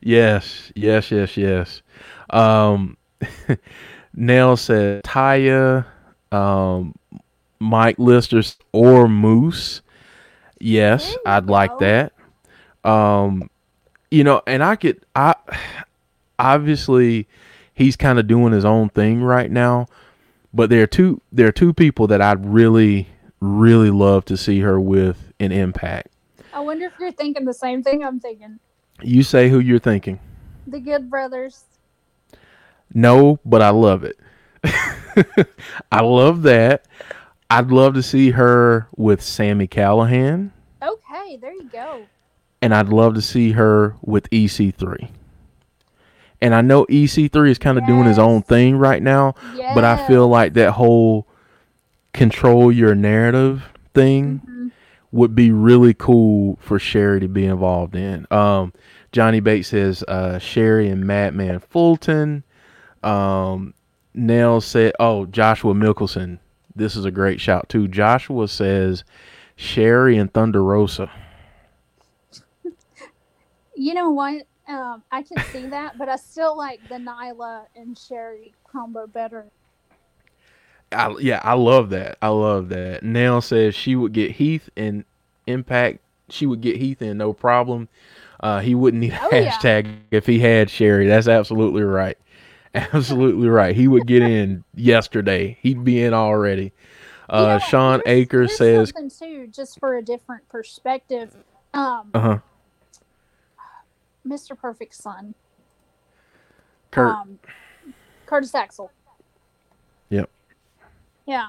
[0.00, 1.82] yes yes yes yes
[2.30, 2.96] um
[4.14, 5.84] Nell said Taya
[6.32, 6.94] um
[7.60, 9.82] Mike Listers or Moose
[10.60, 12.12] yes I'd like that
[12.84, 13.48] um
[14.10, 15.34] you know and I could I
[16.38, 17.26] obviously
[17.74, 19.86] he's kind of doing his own thing right now
[20.54, 23.08] but there are two there are two people that I'd really
[23.40, 26.08] really love to see her with an Impact
[26.52, 28.58] I wonder if you're thinking the same thing I'm thinking.
[29.02, 30.18] You say who you're thinking.
[30.66, 31.64] The Good Brothers.
[32.94, 34.18] No, but I love it.
[35.92, 36.86] I love that.
[37.50, 40.50] I'd love to see her with Sami Callihan,
[40.82, 42.06] Okay, there you go.
[42.62, 45.10] and I'd love to see her with EC3.
[46.40, 49.74] And I know EC3 is kind of doing his own thing right now, Yeah.
[49.74, 51.26] but I feel like that whole
[52.16, 53.62] control your narrative
[53.94, 54.70] thing Mhm.
[55.12, 58.26] would be really cool for Sherri to be involved in.
[58.30, 58.72] Um,
[59.12, 62.42] Johnny Bates says uh, Sherri and Madman Fulton.
[63.02, 63.74] Um,
[64.14, 66.38] Nell said, "Oh, Joshua Mickelson.
[66.74, 69.04] This is a great shout too." Joshua says
[69.54, 71.10] Sherri and Thunder Rosa.
[73.78, 74.42] You know what?
[74.68, 79.46] Um, I can see that, but I still like the Nyla and Sherri combo better.
[80.92, 82.16] I, yeah, I love that.
[82.22, 83.02] I love that.
[83.02, 85.04] Nell says she would get Heath in
[85.46, 85.98] Impact.
[86.28, 87.88] She would get Heath in no problem.
[88.40, 89.50] Uh, he wouldn't need a Oh, yeah.
[89.50, 91.06] hashtag if he had Sherri.
[91.08, 92.18] That's absolutely right.
[92.74, 93.74] Absolutely right.
[93.74, 95.56] He would get in yesterday.
[95.62, 96.72] He'd be in already.
[97.30, 101.34] Uh, know, Sean here's- Aker here's says, something too, just for a different perspective.
[101.72, 102.38] Um, "Uh huh."
[104.28, 104.58] Mr.
[104.58, 105.34] Perfect's son,
[106.90, 107.10] Kurt.
[107.14, 107.38] um,
[108.26, 108.90] Curtis Axel.
[110.10, 110.28] Yep.
[111.26, 111.48] Yeah,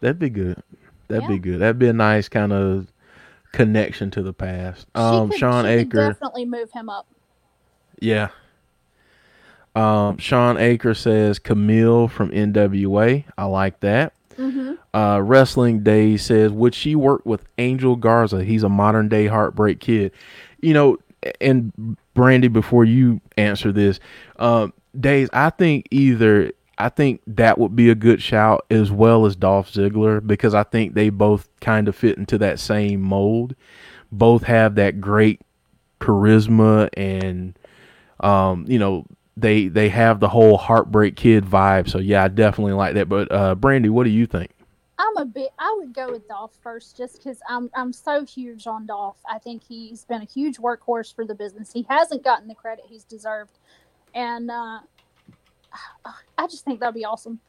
[0.00, 0.62] That'd be good.
[1.08, 1.28] That'd Yeah.
[1.28, 1.58] be good.
[1.60, 2.86] That'd be a nice kind of
[3.52, 4.86] connection to the past.
[4.94, 6.10] Um, could, Sean Aker.
[6.10, 7.06] definitely move him up.
[8.00, 8.28] Yeah.
[9.74, 13.24] Um, Sean Aker says Kamille from NWA.
[13.36, 14.12] I like that.
[14.36, 18.44] hmm Uh, Wrestling Day says, would she work with Angel Garza?
[18.44, 20.12] He's a modern day heartbreak kid.
[20.60, 20.98] You know,
[21.40, 23.98] and Brandy, before you answer this,
[24.38, 29.26] um, Days, I think either I think that would be a good shout as well
[29.26, 33.56] as Dolph Ziggler because I think they both kind of fit into that same mold.
[34.12, 35.40] Both have that great
[36.00, 37.58] charisma and
[38.20, 41.88] um, you know, they they have the whole heartbreak kid vibe.
[41.88, 43.08] So yeah, I definitely like that.
[43.08, 44.50] But uh Brandy, what do you think?
[45.00, 45.50] I'm a bit.
[45.58, 49.18] I would go with Dolph first, just because I'm I'm so huge on Dolph.
[49.28, 51.72] I think he's been a huge workhorse for the business.
[51.72, 53.58] He hasn't gotten the credit he's deserved,
[54.14, 54.80] and uh,
[56.36, 57.40] I just think that'd be awesome.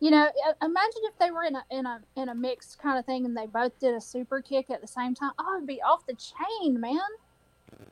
[0.00, 0.28] You know,
[0.62, 3.36] imagine if they were in a in a in a mixed kind of thing, and
[3.36, 5.32] they both did a super kick at the same time.
[5.38, 6.98] Oh, it'd be off the chain, man.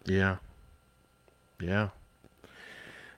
[0.05, 0.37] Yeah.
[1.61, 1.89] Yeah.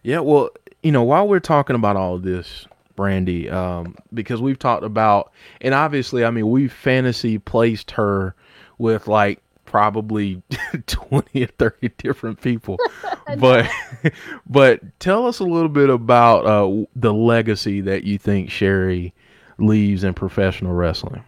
[0.03, 0.51] Yeah, well,
[0.83, 5.75] you know, while we're talking about all this, Brandy, um, because we've talked about and
[5.75, 8.35] obviously I mean we've fantasy placed her
[8.79, 9.41] with like
[9.75, 10.41] probably
[10.87, 12.79] 20 or 30 different people.
[13.39, 13.69] but
[14.47, 19.13] but tell us a little bit about uh, the legacy that you think Sherri
[19.59, 21.25] leaves in professional wrestling.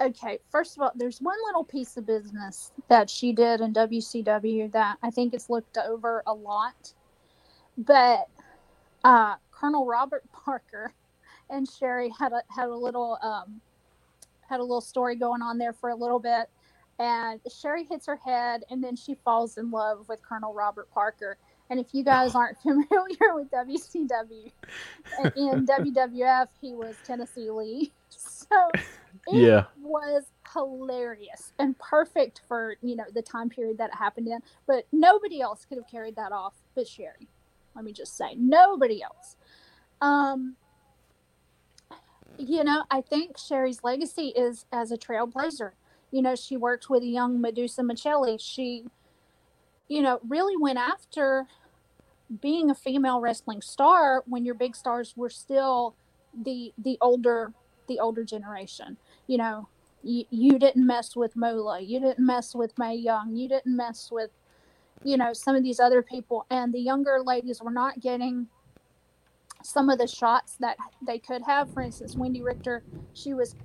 [0.00, 4.72] okay, first of all, there's one little piece of business that she did in WCW
[4.72, 6.94] that I think is looked over a lot.
[7.78, 8.28] But
[9.04, 10.92] uh, Colonel Robert Parker
[11.48, 13.60] and Sherri had a had a little um,
[14.48, 16.48] had a little story going on there for a little bit,
[16.98, 21.36] and Sherri hits her head, and then she falls in love with Colonel Robert Parker.
[21.70, 24.52] And if you guys aren't familiar with WCW,
[25.36, 28.70] in WWF he was Tennessee Lee, so
[29.26, 29.64] it Yeah.
[29.80, 34.40] was hilarious and perfect for you know the time period that it happened in.
[34.66, 37.28] But nobody else could have carried that off but Sherri.
[37.74, 39.36] Let me just say, nobody else.
[40.00, 40.56] Um,
[42.38, 45.72] you know, I think Sherri's legacy is as a trailblazer.
[46.14, 48.38] You know, she worked with a young Madusa Miceli.
[48.40, 48.84] She,
[49.88, 51.48] you know, really went after
[52.40, 55.96] being a female wrestling star when your big stars were still
[56.32, 57.52] the the older
[57.88, 58.96] the older generation.
[59.26, 59.68] You know,
[60.04, 64.08] you, you didn't mess with Moolah, you didn't mess with Mae Young, you didn't mess
[64.12, 64.30] with
[65.02, 68.46] you know some of these other people and the younger ladies were not getting
[69.64, 72.84] some of the shots that they could have for instance wendy richter
[73.14, 73.56] she was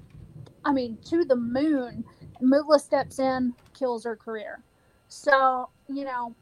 [0.65, 2.03] i mean to the moon
[2.41, 4.61] Moolah steps in kills her career
[5.07, 6.35] so you know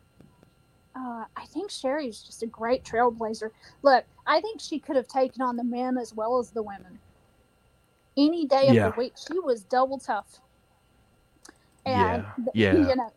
[0.95, 3.52] uh, i think Sherri's just a great trailblazer
[3.84, 7.00] look i think she could have taken on the men as well as the women
[8.18, 8.89] any day of Yeah.
[8.89, 10.39] the week she was double tough
[11.86, 12.89] and Yeah, yeah.
[12.89, 13.12] you know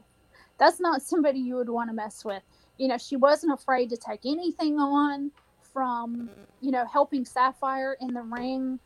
[0.59, 2.43] that's not somebody you would want to mess with.
[2.77, 5.31] You know, she wasn't afraid to take anything on
[5.73, 6.29] from,
[6.61, 8.79] you know, helping Sapphire in the ring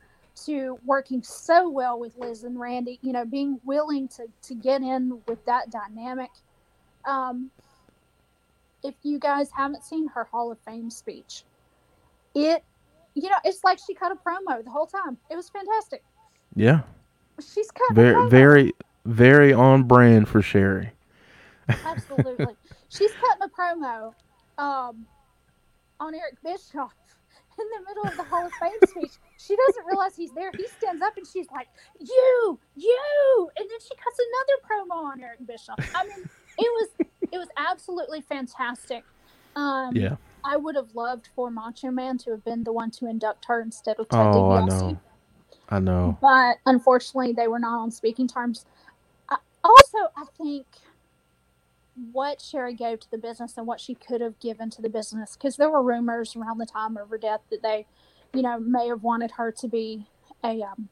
[0.46, 4.82] to working so well with Liz and Randy, you know, being willing to, to get
[4.82, 6.30] in with that dynamic.
[7.04, 7.50] Um,
[8.82, 11.44] if you guys haven't seen her Hall of Fame speech,
[12.34, 12.62] it,
[13.14, 15.16] you know, it's like she cut a promo the whole time.
[15.30, 16.02] It was fantastic.
[16.56, 16.80] Yeah.
[17.40, 18.72] She's cut Very very
[19.04, 20.90] very on brand for Sherri.
[21.68, 22.54] Absolutely.
[22.88, 24.14] She's cutting a promo
[24.58, 25.06] um,
[25.98, 26.94] on Eric Bischoff
[27.58, 29.12] in the middle of the Hall of Fame speech.
[29.38, 30.50] She doesn't realize he's there.
[30.56, 31.68] He stands up and she's like,
[32.00, 35.78] "You, you!" And then she cuts another promo on Eric Bischoff.
[35.94, 36.28] I mean,
[36.58, 36.88] it was
[37.32, 39.04] it was absolutely fantastic.
[39.56, 40.16] Um, Yeah.
[40.46, 43.60] I would have loved for Macho Man to have been the one to induct her
[43.62, 45.00] instead of Ted Oh, I DiBiase know.
[45.70, 46.18] I know.
[46.20, 48.66] but unfortunately they were not on speaking terms
[49.30, 50.66] I, also i think
[52.12, 55.36] what Sherri gave to the business and what she could have given to the business
[55.36, 57.86] because there were rumors around the time of her death that they
[58.32, 60.06] you know may have wanted her to be
[60.42, 60.88] a um,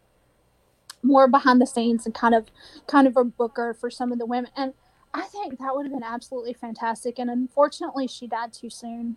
[1.02, 2.46] more behind the scenes and kind of
[2.86, 4.72] kind of a booker for some of the women and
[5.12, 9.16] i think that would have been absolutely fantastic and unfortunately she died too soon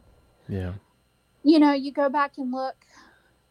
[0.49, 0.73] Yeah.
[1.43, 2.75] you know, you go back and look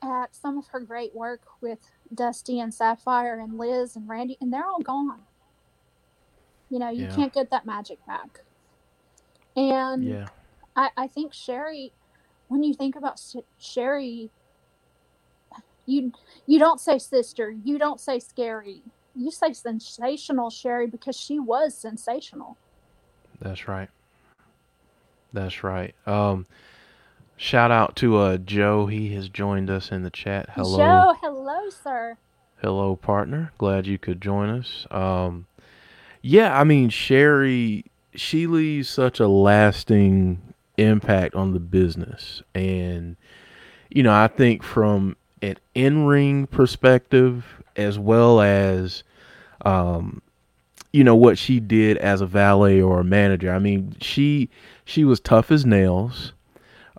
[0.03, 1.79] at some of her great work with
[2.13, 5.21] Dusty and Sapphire and Liz and Randy, and they're all gone.
[6.75, 7.15] You know, you Yeah.
[7.15, 8.41] can't get that magic back.
[9.55, 10.27] And Yeah.
[10.75, 11.93] I, I think Sherri,
[12.49, 13.21] when you think about
[13.59, 14.33] Sherri,
[15.87, 16.11] you
[16.47, 18.83] you don't say sister, you don't say scary,
[19.15, 22.57] you say sensational Sherri because she was sensational.
[23.41, 23.89] That's right.
[25.33, 25.95] That's right.
[26.09, 26.45] Um
[27.37, 28.87] shout out to uh Joe.
[28.87, 30.51] He has joined us in the chat.
[30.57, 30.79] Hello.
[30.79, 32.19] Joe, hello, sir.
[32.61, 33.53] Hello, partner.
[33.59, 34.89] Glad you could join us.
[34.91, 35.47] Um,
[36.27, 40.41] yeah, I mean, Sherri, she leaves such a lasting
[40.79, 42.43] impact on the business.
[42.55, 43.17] And,
[43.91, 47.45] you know, I think from an in ring perspective,
[47.77, 49.03] as well as,
[49.67, 50.23] um,
[50.95, 53.53] you know, what she did as a valet or a manager.
[53.53, 54.49] I mean, she
[54.87, 56.33] she was tough as nails.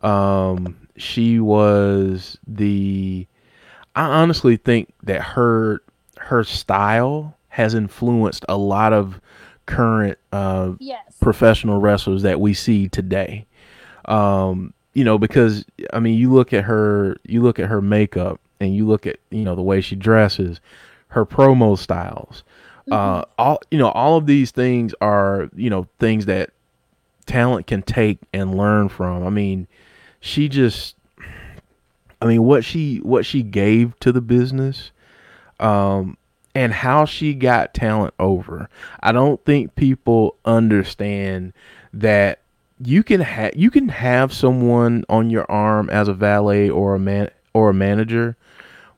[0.03, 3.25] Um, she was the
[3.95, 5.81] I honestly think that her
[6.17, 9.21] her style has influenced a lot of
[9.65, 11.01] current uh, Yes.
[11.21, 13.45] professional wrestlers that we see today.
[14.05, 18.41] Um, you know, because I mean, you look at her, you look at her makeup,
[18.59, 20.59] and you look at you know the way she dresses,
[21.09, 22.43] her promo styles.
[22.91, 26.49] Uh, all you know, all of these things are you know things that
[27.25, 29.25] talent can take and learn from.
[29.25, 29.67] I mean,
[30.19, 30.95] she just
[32.21, 34.91] I mean what she what she gave to the business
[35.59, 36.17] um
[36.55, 38.69] and how she got talent over.
[39.03, 41.53] I don't think people understand
[41.93, 42.39] that
[42.79, 46.99] you can have you can have someone on your arm as a valet or a
[46.99, 48.35] man or a manager,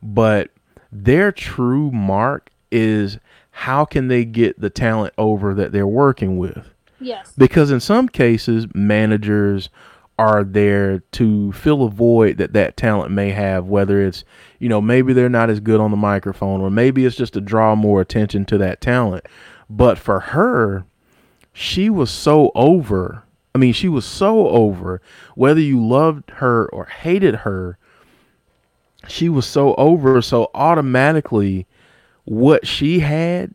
[0.01, 0.49] but
[0.91, 3.17] their true mark is
[3.51, 7.33] how can they get the talent over that they're working with Yes.
[7.37, 9.69] because in some cases managers
[10.19, 14.23] are there to fill a void that that talent may have whether it's
[14.59, 17.41] you know maybe they're not as good on the microphone or maybe it's just to
[17.41, 19.25] draw more attention to that talent
[19.69, 20.85] but for her
[21.53, 25.01] she was so over i mean she was so over
[25.35, 27.77] whether you loved her or hated her
[29.07, 31.67] she was so over, so automatically
[32.25, 33.53] what she had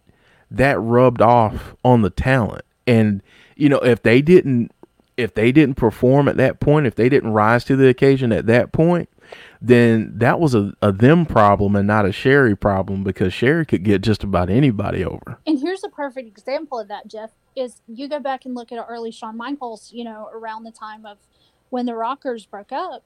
[0.50, 2.64] that rubbed off on the talent.
[2.86, 3.22] And
[3.56, 4.72] you know, if they didn't
[5.16, 8.46] if they didn't perform at that point, if they didn't rise to the occasion at
[8.46, 9.08] that point,
[9.60, 13.82] then that was a, a them problem and not a Sherri problem because Sherri could
[13.82, 15.38] get just about anybody over.
[15.46, 18.84] And here's a perfect example of that, Jeff, is you go back and look at
[18.88, 21.18] early Shawn Michaels, you know, around the time of
[21.70, 23.04] when the Rockers broke up.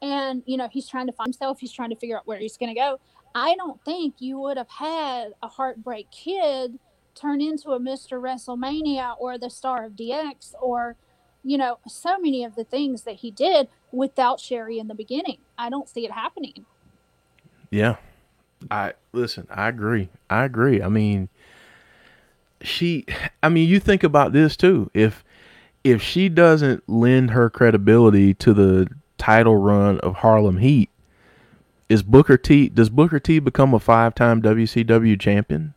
[0.00, 2.56] And, you know, he's trying to find himself, he's trying to figure out where he's
[2.56, 3.00] going to go.
[3.34, 6.78] I don't think you would have had a Heartbreak Kid
[7.14, 8.20] turn into a Mr.
[8.20, 10.96] WrestleMania or the star of DX or,
[11.48, 15.38] you know, so many of the things that he did without Sherri in the beginning.
[15.56, 16.66] I don't see it happening.
[17.70, 17.96] Yeah.
[18.70, 20.10] I listen, I agree.
[20.28, 20.82] I agree.
[20.82, 21.30] I mean,
[22.60, 23.06] she
[23.42, 24.90] I mean, you think about this too.
[24.92, 25.24] If
[25.84, 30.90] if she doesn't lend her credibility to the title run of Harlem Heat,
[31.88, 35.72] is Booker T does Booker T become a five-time WCW champion?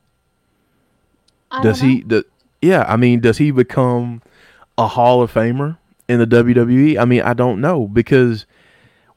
[1.49, 2.25] I does he the
[2.61, 4.21] yeah, I mean, does he become
[4.77, 6.97] a Hall of Famer in the WWE?
[6.97, 8.45] I mean, I don't know because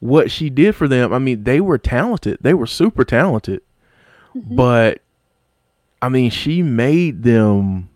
[0.00, 2.38] what she did for them, I mean, they were talented.
[2.40, 3.62] They were super talented.
[4.34, 4.57] Mhm.
[4.57, 5.00] But
[6.02, 7.88] I mean, she made them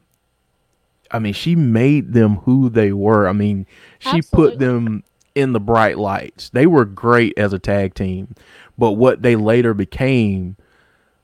[1.11, 3.29] I mean, she made them who they were.
[3.29, 3.67] I mean,
[3.99, 5.05] she put them
[5.35, 6.51] in the bright lights.
[6.51, 8.35] They were great as a tag team,
[8.77, 10.57] but what they later became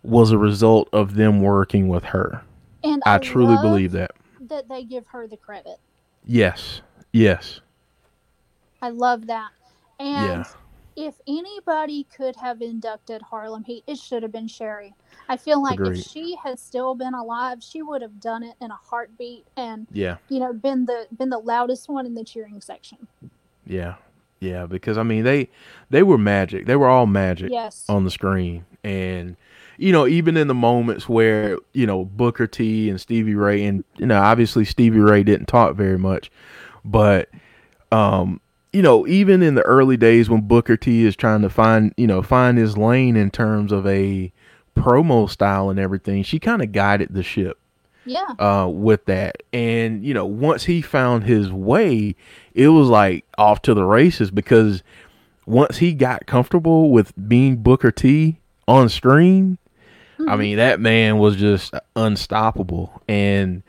[0.02, 2.42] was a result of them working with her.
[2.82, 4.12] And I truly love believe that.
[4.40, 5.78] that they give her the credit.
[6.24, 6.80] Yes.
[7.12, 7.60] Yes.
[8.82, 9.50] I love that.
[9.98, 10.44] And
[10.96, 11.04] Yeah.
[11.08, 14.94] if anybody could have inducted Harlem Heat, it should have been Sherri.
[15.28, 15.98] I feel like Agreed.
[15.98, 19.86] if she had still been alive, she would have done it in a heartbeat and
[19.92, 20.16] Yeah.
[20.28, 23.06] you know been the been the loudest one in the cheering section.
[23.66, 23.94] Yeah.
[24.40, 25.48] Yeah, because I mean they
[25.88, 26.66] they were magic.
[26.66, 27.84] They were all magic Yes.
[27.88, 28.66] on the screen.
[28.82, 29.36] And
[29.78, 33.84] you know, even in the moments where, you know, Booker T and Stevie Ray and
[33.96, 36.30] you know, obviously Stevie Ray didn't talk very much,
[36.84, 37.28] but
[37.92, 38.40] um
[38.72, 42.08] you know, even in the early days when Booker T is trying to find, you
[42.08, 44.32] know, find his lane in terms of a
[44.76, 47.58] promo style and everything, she kind of guided the ship.
[48.06, 48.34] Yeah.
[48.38, 49.44] uh, with that.
[49.54, 52.16] And you know, once he found his way,
[52.52, 54.82] it was like off to the races because
[55.46, 59.56] once he got comfortable with being Booker T on screen,
[60.26, 63.02] I mean, that man was just unstoppable.
[63.08, 63.62] And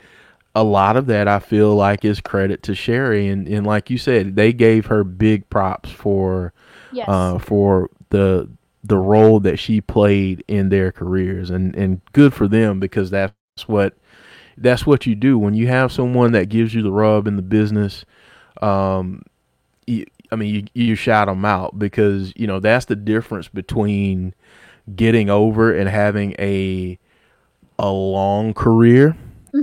[0.54, 3.28] a lot of that I feel like is credit to Sherri.
[3.28, 6.52] And, and like you said, they gave her big props for
[6.90, 7.06] Yes.
[7.06, 8.48] uh, for the
[8.84, 13.34] the role that she played in their careers, and and good for them because that's
[13.66, 13.94] what
[14.58, 17.42] that's what you do when you have someone that gives you the rub in the
[17.42, 18.04] business.
[18.62, 19.22] Um,
[19.86, 24.34] you, I mean, you you shout them out because you know that's the difference between
[24.94, 26.98] getting over and having a
[27.78, 29.16] a long career,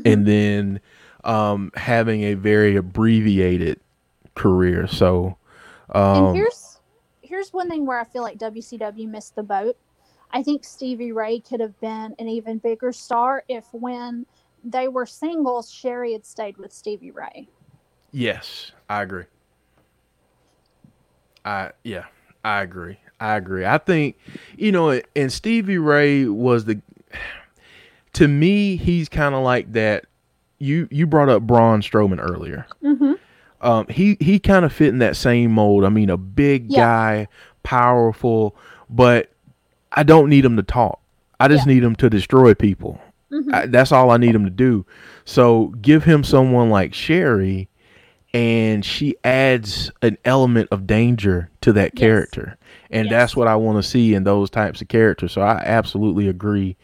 [0.05, 0.79] and then
[1.23, 3.79] um, having a very abbreviated
[4.35, 4.87] career.
[4.87, 5.37] So.
[5.93, 6.79] Um, and here's
[7.21, 9.77] here's one thing where I feel like WCW missed the boat.
[10.31, 14.25] I think Stevie Ray could have been an even bigger star if when
[14.63, 17.47] they were singles, Sherri had stayed with Stevie Ray.
[18.11, 19.25] Yes, I agree.
[21.45, 22.05] I yeah,
[22.43, 22.97] I agree.
[23.23, 23.65] I agree.
[23.65, 24.17] I think
[24.57, 26.81] you know, and Stevie Ray was the
[28.13, 30.05] to me, he's kind of like that.
[30.59, 32.65] You you brought up Braun Strowman earlier.
[32.83, 33.13] Mm-hmm.
[33.61, 35.83] Um, he he kind of fit in that same mold.
[35.85, 36.77] I mean, a big Yeah.
[36.79, 37.27] guy,
[37.63, 38.55] powerful,
[38.89, 39.31] but
[39.91, 40.99] I don't need him to talk.
[41.39, 41.73] I just Yeah.
[41.73, 42.99] need him to destroy people.
[43.31, 43.53] Mhm.
[43.53, 44.85] I, that's all I need him to do.
[45.25, 47.67] So give him someone like Sherri,
[48.33, 51.99] and she adds an element of danger to that Yes.
[51.99, 52.57] character,
[52.93, 55.31] and that's what I want to see in those types of characters.
[55.33, 56.77] So I absolutely agree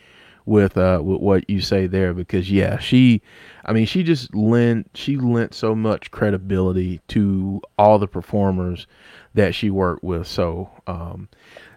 [0.45, 3.21] with uh with what you say there because yeah, she,
[3.65, 8.87] I mean, she just lent she lent so much credibility to all the performers
[9.35, 10.25] that she worked with.
[10.25, 11.29] So um,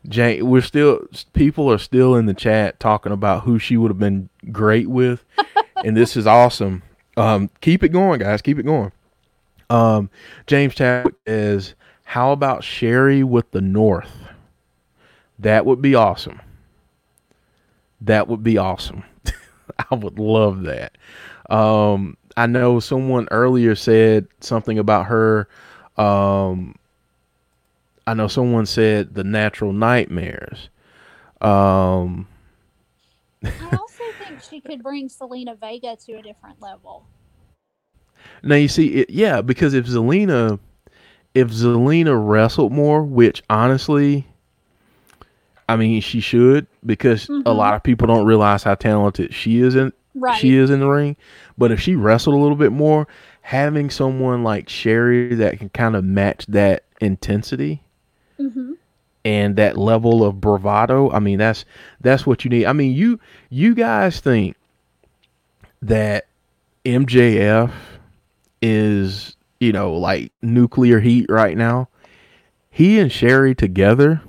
[0.09, 3.99] Jane, we're still people are still in the chat talking about who she would have
[3.99, 5.24] been great with,
[5.85, 6.83] and this is awesome.
[7.18, 8.41] Um, keep it going, guys.
[8.41, 8.93] Keep it going.
[9.68, 10.09] Um,
[10.47, 11.74] James Chadwick is
[12.05, 14.22] how about Sherri with the North?
[15.43, 16.40] That would be awesome.
[18.01, 19.03] That would be awesome.
[19.90, 20.97] I would love that.
[21.51, 25.49] Um, I know someone earlier said something about her.
[25.97, 26.76] Um,
[28.07, 30.68] I know someone said the natural nightmares.
[31.40, 32.28] Um,
[33.45, 37.05] I also think she could bring Zelina Vega to a different level.
[38.45, 40.61] now you see, it, yeah, because if Zelina,
[41.34, 44.26] if Zelina wrestled more, which honestly,
[45.68, 47.56] I mean, she should because a Mhm.
[47.56, 50.36] lot of people don't realize how talented she is in Right.
[50.38, 51.16] she is in the ring.
[51.56, 53.06] But if she wrestled a little bit more,
[53.40, 57.82] having someone like Sherri that can kind of match that intensity
[58.38, 58.72] hmm
[59.24, 61.64] and that level of bravado, I mean, that's
[62.00, 62.66] that's what you need.
[62.66, 64.56] I mean, you you guys think
[65.80, 66.26] that
[66.84, 67.70] MJF
[68.60, 71.88] is you know like nuclear heat right now?
[72.70, 74.20] He and Sherri together,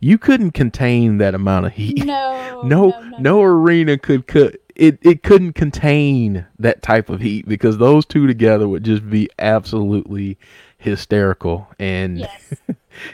[0.00, 4.98] you couldn't contain that amount of heat No, no, no, no, arena could could it,
[5.02, 10.38] it couldn't contain that type of heat because those two together would just be absolutely
[10.78, 12.52] hysterical and Yes.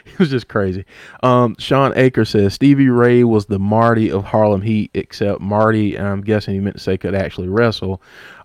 [0.05, 0.85] it was just crazy.
[1.23, 6.07] Um, Sean Aker says Stevie Ray was the Marty of Harlem Heat, except Marty, and
[6.07, 8.01] I'm guessing he meant to say could actually wrestle.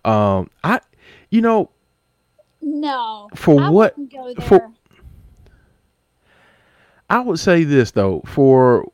[0.07, 0.81] Um, I,
[1.31, 1.71] you know,
[2.63, 3.29] No.
[3.35, 3.95] For I what-
[4.43, 4.71] for-
[7.11, 8.91] I would say this though, for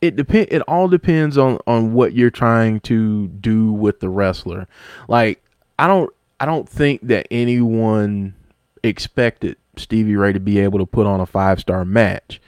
[0.00, 4.68] it depend it all depends on on what you're trying to do with the wrestler.
[5.08, 5.42] Like
[5.78, 8.34] I don't I don't think that anyone
[8.82, 12.40] expected Stevie Ray to be able to put on a five-star match.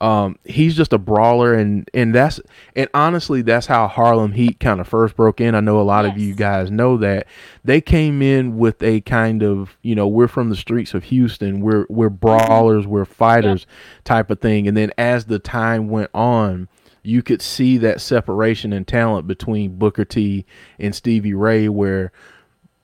[0.00, 2.38] Um, he's just a brawler and and that's
[2.74, 5.54] and honestly that's how Harlem Heat kind of first broke in.
[5.54, 7.26] I know a lot of you guys know that.
[7.64, 11.60] They came in with a kind of you know we're from the streets of Houston.
[11.60, 13.66] We're we're brawlers we're fighters
[14.04, 14.68] type of thing.
[14.68, 16.68] And then as the time went on
[17.02, 20.44] you could see that separation in talent between Booker T
[20.78, 22.10] and Stevie Ray where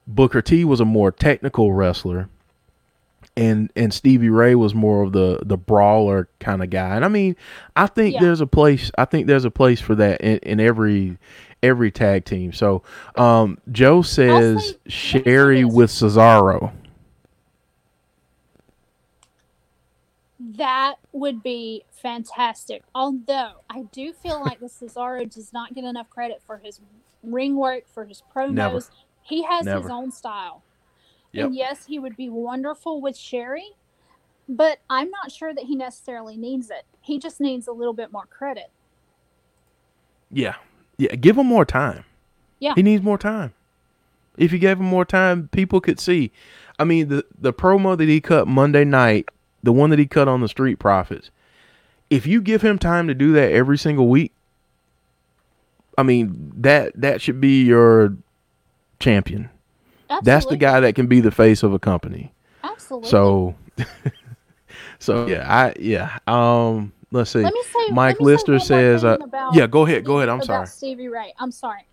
[0.07, 2.29] Booker T was a more technical wrestler
[3.37, 6.97] and and Stevie Ray was more of the the brawler kind of guy.
[6.97, 7.37] And I mean,
[7.75, 8.21] I think Yeah.
[8.21, 11.17] there's a place I think there's a place for that in, in every
[11.63, 12.53] every tag team.
[12.53, 12.83] So,
[13.17, 16.73] um Joe says say- let say Sherri with Cesaro.
[20.41, 22.83] That would be fantastic.
[22.95, 26.81] Although I do feel like the Cesaro does not get enough credit for his
[27.23, 28.53] ring work, for his promos.
[28.53, 28.81] Never.
[29.23, 30.63] He has his own style.
[31.33, 31.47] Yep.
[31.47, 33.71] And yes, he would be wonderful with Sherri,
[34.49, 36.85] but I'm not sure that he necessarily needs it.
[37.01, 38.71] He just needs a little bit more credit.
[40.31, 40.57] Yeah.
[40.99, 42.05] Yeah, give him more time.
[42.59, 42.75] Yeah.
[42.75, 43.55] He needs more time.
[44.37, 46.33] If you gave him more time, people could see.
[46.79, 49.29] I mean, the the promo that he cut Monday night,
[49.63, 51.31] the one that he cut on the Street Profits.
[52.09, 54.33] If you give him time to do that every single week,
[55.97, 58.17] I mean, that that should be your
[59.01, 59.51] champion.
[60.13, 60.31] Absolutely.
[60.33, 62.33] That's the guy that can be the face of a company.
[62.63, 63.11] Absolutely.
[63.11, 63.55] So
[64.99, 66.19] So yeah, I yeah.
[66.27, 67.41] Um let's see.
[67.41, 70.19] let me say, Mike me say Lister one says, uh, about- yeah, go ahead, go
[70.19, 70.29] ahead.
[70.29, 70.67] I'm sorry.
[70.67, 71.35] Stevie Ray.
[71.39, 71.87] I'm sorry.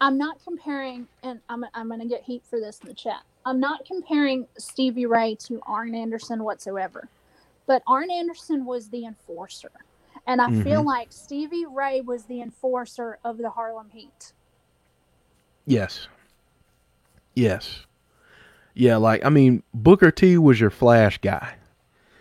[0.00, 3.22] I'm not comparing, and I'm, I'm going to get heat for this in the chat.
[3.46, 7.08] I'm not comparing Stevie Ray to Arn Anderson whatsoever.
[7.66, 9.70] But Arn Anderson was the enforcer.
[10.26, 10.86] And I feel Mm-hmm.
[10.86, 14.32] like Stevie Ray was the enforcer of the Harlem Heat.
[15.66, 16.08] Yes.
[17.34, 17.80] Yes.
[18.74, 21.54] Yeah, like I mean, Booker T was your flash guy.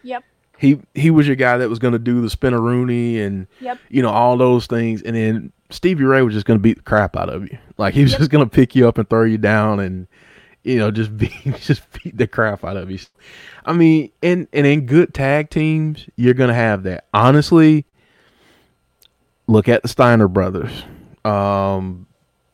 [0.04, 0.24] Yep.
[0.60, 3.80] He he was your guy that was going to do the spinaroonie and Yep.
[3.90, 6.84] you know all those things, and then Stevie Ray was just going to beat the
[6.84, 7.58] crap out of you.
[7.78, 8.20] Like he was Yep.
[8.20, 10.08] just going to pick you up and throw you down, and
[10.64, 13.00] you know just beat just beat the crap out of you.
[13.66, 17.06] I mean, and and in good tag teams, you're going to have that.
[17.14, 17.86] Honestly,
[19.48, 20.84] look at the Steiner brothers.
[21.26, 22.06] Um,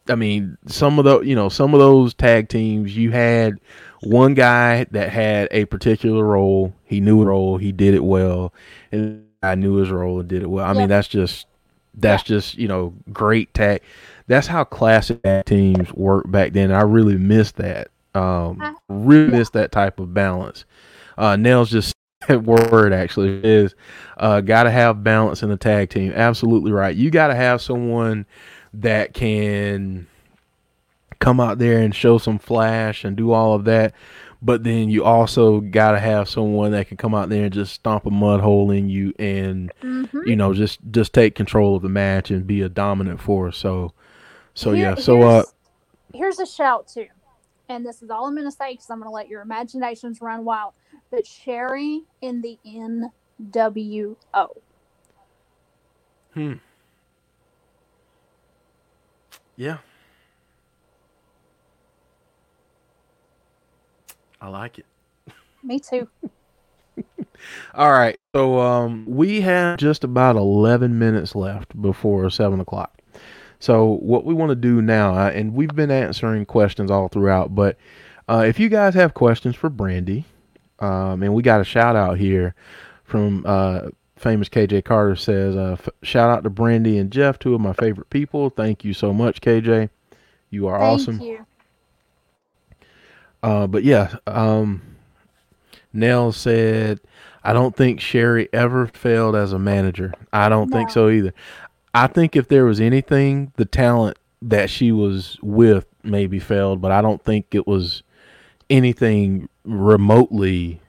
[0.09, 3.59] I mean, some of the you know some of those tag teams you had
[4.01, 6.73] one guy that had a particular role.
[6.85, 7.57] He knew his role.
[7.57, 8.53] He did it well,
[8.91, 10.65] and I knew his role and did it well.
[10.65, 10.79] I Yeah.
[10.79, 11.47] mean, that's just
[11.95, 13.81] that's just you know great tag.
[14.27, 16.71] That's how classic tag teams work back then.
[16.71, 17.89] I really miss that.
[18.15, 20.65] Um, really miss that type of balance.
[21.17, 21.95] Uh, Nels just
[22.29, 23.75] word actually is
[24.17, 26.11] uh, got to have balance in the tag team.
[26.15, 26.95] Absolutely right.
[26.95, 28.25] You got to have someone
[28.73, 30.07] that can
[31.19, 33.93] come out there and show some flash and do all of that.
[34.41, 37.73] But then you also got to have someone that can come out there and just
[37.73, 40.25] stomp a mud hole in you and Mhm.
[40.27, 43.57] you know just just take control of the match and be a dominant force.
[43.57, 43.91] So
[44.53, 44.95] so Here- yeah.
[44.95, 45.53] So uh here's-
[46.13, 47.07] here's a shout too,
[47.67, 50.21] and this is all I'm going to say because I'm going to let your imaginations
[50.21, 50.73] run wild.
[51.11, 54.15] But Sherri in the NWO.
[59.59, 59.77] Yeah.
[64.39, 64.85] I like it.
[65.61, 66.07] Me too.
[67.73, 68.17] All right.
[68.33, 73.01] So um, we have just about 11 minutes left before 7 o'clock.
[73.59, 77.53] So what we want to do now, uh, and we've been answering questions all throughout,
[77.53, 77.77] but
[78.29, 80.23] uh, if you guys have questions for Brandy,
[80.79, 82.55] um, and we got a shout out here
[83.03, 83.89] from uh,
[84.19, 87.73] famous KJ Carter says, uh, f- "Shout out to Brandy and Jeff, two of my
[87.73, 88.49] favorite people.
[88.49, 89.89] Thank you so much, KJ.
[90.49, 91.45] You are Thank awesome." you.
[93.41, 94.81] Uh, but yeah, um,
[95.93, 96.99] Nell said,
[97.43, 100.13] I don't think Sherri ever failed as a manager.
[100.33, 101.33] I don't think so either.
[101.93, 106.91] I think if there was anything, the talent that she was with maybe failed, but
[106.91, 108.03] I don't think it was
[108.69, 110.81] anything remotely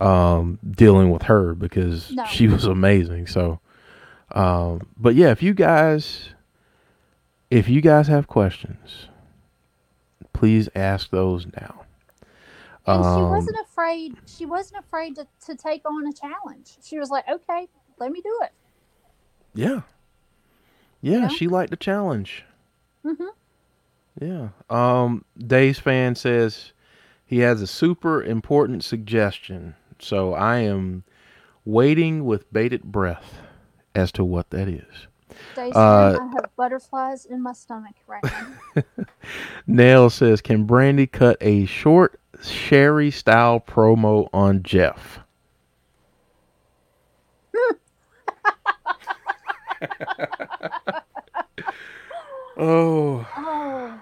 [0.00, 2.24] um, dealing with her because No.
[2.24, 3.26] she was amazing.
[3.26, 3.60] So,
[4.32, 6.30] um, but yeah, if you guys,
[7.50, 9.06] if you guys have questions,
[10.32, 11.82] please ask those now.
[12.86, 14.16] And she Um, wasn't afraid.
[14.26, 16.78] She wasn't afraid to, to take on a challenge.
[16.82, 18.52] She was like, "Okay, let me do it."
[19.54, 19.82] Yeah.
[21.02, 22.44] Yeah, she liked the challenge.
[23.04, 23.24] hmm
[24.20, 24.48] Yeah.
[24.68, 26.72] Um Days fan says
[27.26, 29.74] he has a super important suggestion.
[30.00, 31.04] So I am
[31.64, 33.40] waiting with bated breath
[33.94, 35.06] as to what that is.
[35.54, 38.82] Days Uh, I have butterflies in my stomach right now.
[39.66, 45.20] Nail says, Can Brandy cut a short Sherri style promo on Jeff?
[52.56, 53.26] oh.
[53.36, 54.00] oh,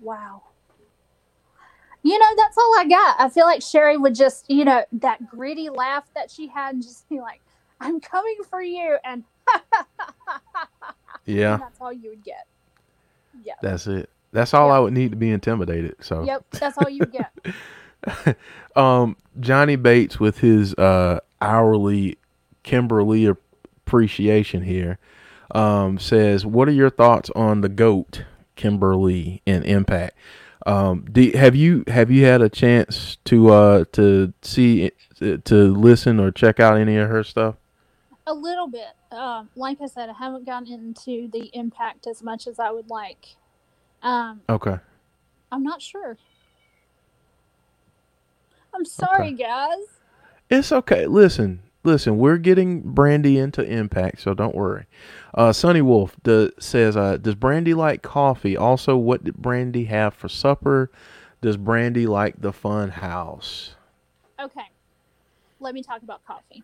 [0.00, 0.42] wow.
[2.02, 3.16] You know, that's all I got.
[3.20, 6.82] I feel like Sherri would just, you know, that gritty laugh that she had, and
[6.82, 7.40] just be like,
[7.80, 9.24] "I'm coming for you," and
[11.24, 12.46] Yeah, and that's all you would get.
[13.44, 13.54] Yeah.
[13.62, 14.10] that's it.
[14.32, 15.96] That's all I would need to be intimidated.
[16.00, 16.44] So Yep.
[16.52, 18.36] That's all you get.
[18.76, 22.18] um Johnny Bates with his uh hourly
[22.62, 24.98] Kimber Lee appreciation here
[25.52, 28.24] um says what are your thoughts on the goat
[28.56, 30.16] Kimber Lee and Impact
[30.66, 35.54] um do, have you have you had a chance to uh to see to, to
[35.74, 37.56] listen or check out any of her stuff
[38.26, 38.88] A little bit.
[39.10, 42.90] Um, like I said, I haven't gotten into the impact as much as I would
[42.90, 43.36] like.
[44.02, 44.78] Um, okay
[45.50, 46.18] I'm not sure.
[48.74, 49.78] I'm sorry, guys.
[50.50, 51.06] It's okay.
[51.06, 52.18] Listen, listen.
[52.18, 54.86] We're getting Brandy into Impact, so don't worry.
[55.34, 56.16] Uh, Sunny Wolf
[56.58, 58.56] says, uh, "Does Brandy like coffee?
[58.56, 60.90] Also, what did Brandy have for supper?
[61.40, 63.76] Does Brandy like the Fun House?
[64.40, 64.70] Okay,
[65.60, 66.62] let me talk about coffee.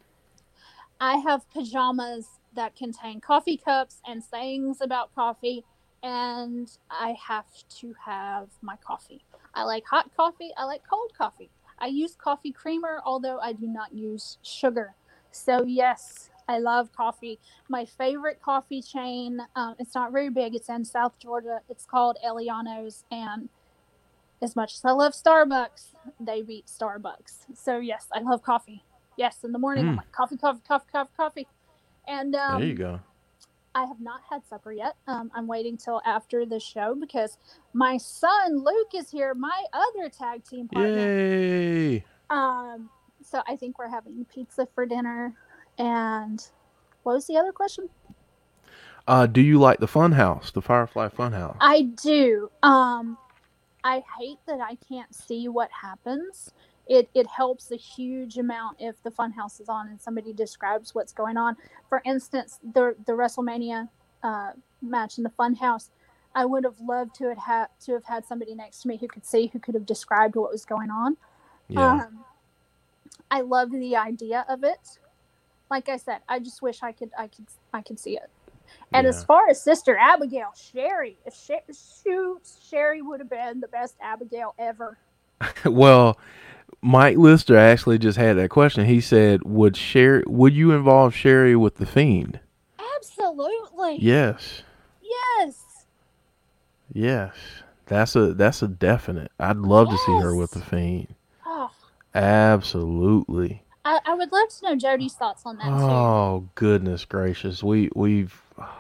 [1.00, 5.64] I have pajamas that contain coffee cups and sayings about coffee,
[6.02, 7.46] and I have
[7.80, 9.24] to have my coffee.
[9.54, 11.50] I like hot coffee, I like cold coffee.
[11.78, 14.94] I use coffee creamer, although I do not use sugar.
[15.32, 17.38] So, yes, I love coffee.
[17.68, 21.61] My favorite coffee chain, um, it's not very big, it's in South Georgia.
[21.68, 23.49] It's called Elliano's, and
[24.42, 27.47] as much as I love Starbucks, they beat Starbucks.
[27.55, 28.84] So yes, I love coffee.
[29.16, 29.99] Yes, in the morning I'm Mm.
[29.99, 31.49] like coffee, coffee, coffee, coffee, coffee.
[32.07, 33.01] And um, there you go.
[33.74, 34.97] I have not had supper yet.
[35.09, 37.38] Um, I'm waiting till after the show because
[37.72, 41.01] my son Luke is here, my other tag team partner.
[41.01, 42.05] Yay!
[42.30, 42.90] Um,
[43.22, 45.34] so I think we're having pizza for dinner.
[45.79, 46.45] And
[47.03, 47.89] what was the other question?
[49.07, 51.57] Uh, do you like the Fun House, the Firefly Fun House?
[51.61, 52.51] I do.
[52.62, 53.18] Um,
[53.83, 56.53] I hate that I can't see what happens.
[56.87, 61.12] It it helps a huge amount if the funhouse is on and somebody describes what's
[61.12, 61.57] going on.
[61.89, 63.89] For instance, the the WrestleMania
[64.22, 64.53] uh,
[64.83, 65.91] match in the funhouse,
[66.35, 69.07] I would have loved to have had to have had somebody next to me who
[69.07, 71.16] could see, who could have described what was going on.
[71.68, 72.05] yeah.
[72.07, 72.25] Um,
[73.31, 74.99] I love the idea of it.
[75.75, 78.31] Like I said, I just wish I could I could I could see it.
[78.93, 83.97] And as far as Sister Abigail, Sherri, if shoot, Sherri would have been the best
[84.01, 84.97] Abigail ever.
[85.64, 86.16] well,
[86.81, 88.85] Mike Lister actually just had that question.
[88.85, 90.22] He said, "Would Sherri?
[90.29, 92.39] Would you involve Sherri with the Fiend?"
[92.97, 93.97] Absolutely.
[94.01, 94.62] Yes.
[95.03, 95.87] Yes.
[96.93, 97.35] Yes,
[97.87, 99.33] that's a that's a definite.
[99.41, 101.16] I'd love to see her with the Fiend.
[101.45, 101.72] Oh,
[102.14, 103.64] Absolutely.
[103.85, 108.41] I, I would love to know Jody's thoughts on that Oh goodness gracious, we we've
[108.59, 108.76] oh,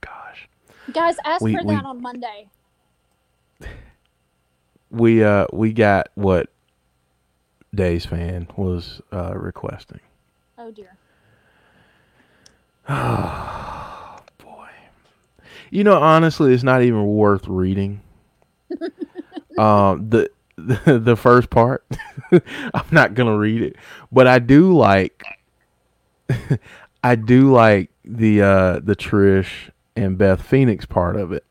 [0.00, 0.48] gosh.
[0.92, 2.48] Guys, ask we- her we- that on Monday.
[4.90, 6.48] we uh we got what
[7.74, 10.00] Days fan was uh requesting.
[10.56, 10.96] Oh dear.
[12.88, 14.68] Oh boy,
[15.70, 18.00] you know honestly, it's not even worth reading.
[19.58, 21.84] um the the, the first part
[22.32, 23.76] i'm not gonna read it
[24.10, 25.22] but i do like
[27.04, 31.44] i do like the uh the trish and beth phoenix part of it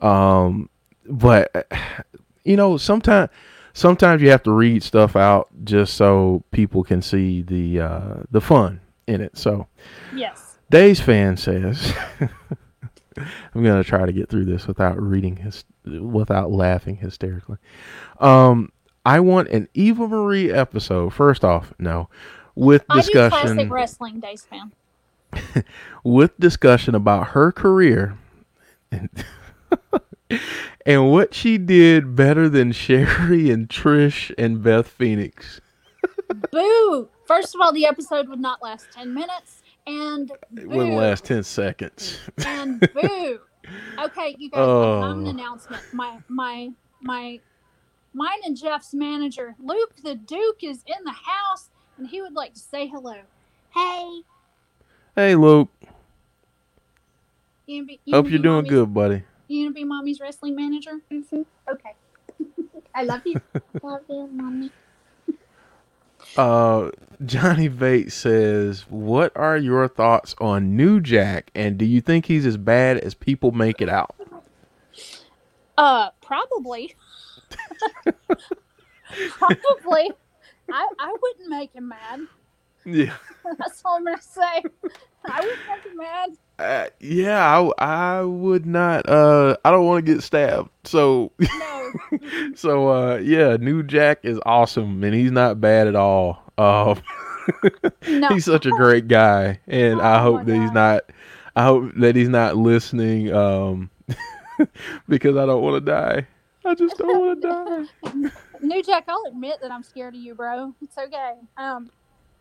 [0.00, 0.68] um
[1.06, 1.70] but
[2.44, 3.30] you know sometimes
[3.72, 8.40] sometimes you have to read stuff out just so people can see the uh the
[8.40, 9.36] fun in it.
[9.36, 9.66] So
[10.14, 10.58] Yes.
[10.70, 11.94] Days fan says,
[13.54, 17.58] I'm gonna try to get through this without reading his, without laughing hysterically.
[18.20, 18.72] Um,
[19.04, 21.14] I want an Eva Marie episode.
[21.14, 22.08] First off, no,
[22.54, 23.32] with discussion.
[23.32, 24.72] I do classic wrestling days fan.
[26.04, 28.16] with discussion about her career
[28.90, 29.10] and,
[30.86, 35.60] and what she did better than Sherri and Trish and Beth Phoenix.
[36.50, 37.08] Boo!
[37.24, 39.57] First of all, the episode would not last ten minutes,
[39.88, 42.18] and It boo, wouldn't last ten seconds.
[42.46, 43.40] and boo.
[43.98, 45.30] Okay, you guys, I'm, I'm an Oh.
[45.30, 45.82] announcement.
[45.92, 46.70] My my
[47.00, 47.40] my
[48.14, 52.54] mine and Jeff's manager, Luke the Duke, is in the house, and he would like
[52.54, 53.16] to say hello.
[53.74, 54.22] Hey,
[55.16, 55.68] hey, Luke.
[57.66, 59.22] you be, you Hope you're doing mommy's- good, buddy.
[59.48, 61.00] You gonna be mommy's wrestling manager?
[61.10, 61.42] Mm-hmm.
[61.70, 61.94] Okay.
[62.94, 63.40] I love you.
[63.82, 64.70] love you, mommy.
[66.36, 66.90] Uh,
[67.24, 72.46] Johnny Bates says, "What are your thoughts on New Jack, and do you think he's
[72.46, 74.14] as bad as people make it out?"
[75.76, 76.94] Uh, probably.
[79.30, 80.12] probably.
[80.70, 82.20] I I wouldn't make him mad.
[82.84, 83.14] Yeah,
[83.58, 84.62] That's all I'm gonna say.
[85.24, 86.30] I wouldn't make him mad.
[86.58, 89.08] Uh, yeah, I, I would not.
[89.08, 91.92] Uh, I don't want to get stabbed, so No.
[92.54, 96.42] so uh, yeah, New Jack is awesome, and he's not bad at all.
[96.58, 96.96] Uh,
[98.06, 98.28] No.
[98.28, 101.04] he's such a great guy, and I Oh hope my that he's not.
[101.56, 103.90] I hope that he's not listening, um,
[105.08, 106.26] because I don't want to die.
[106.64, 108.30] I just don't want to die.
[108.60, 110.74] New Jack, I'll admit that I'm scared of you, bro.
[110.82, 111.34] It's okay.
[111.56, 111.90] Um,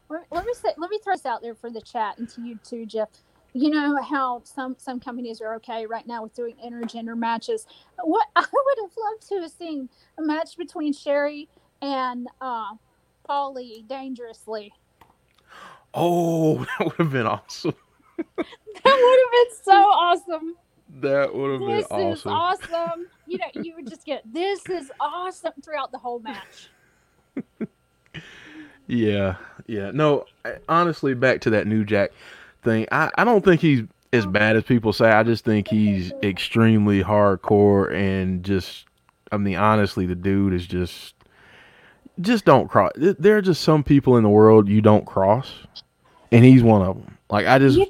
[0.09, 2.41] let, let me say, let me throw this out there for the chat and to
[2.41, 3.09] you too, Jeff.
[3.54, 7.66] You know how some some companies are okay right now with doing intergender matches.
[8.04, 11.48] What I would have loved to have seen a match between Sherri
[11.82, 12.76] and uh,
[13.28, 14.74] Paulie dangerously.
[15.93, 17.74] Oh, that would have been awesome.
[18.84, 20.56] That would have been so awesome.
[21.02, 22.32] That would have been This is awesome.
[22.32, 23.08] awesome.
[23.28, 26.70] You know, you would just get this is awesome throughout the whole match.
[28.88, 29.36] Yeah,
[29.68, 29.91] yeah.
[29.91, 32.12] No, I- honestly, back to that New Jack
[32.68, 32.86] thing.
[32.91, 35.09] I, I don't think he's as bad as people say.
[35.09, 38.86] I just think he's extremely hardcore and just.
[39.32, 41.13] I mean, honestly, the dude is just.
[42.20, 42.91] Just don't cross.
[42.95, 45.51] There are just some people in the world you don't cross,
[46.32, 47.18] and he's one of them.
[47.30, 47.86] Like I just, Yeah.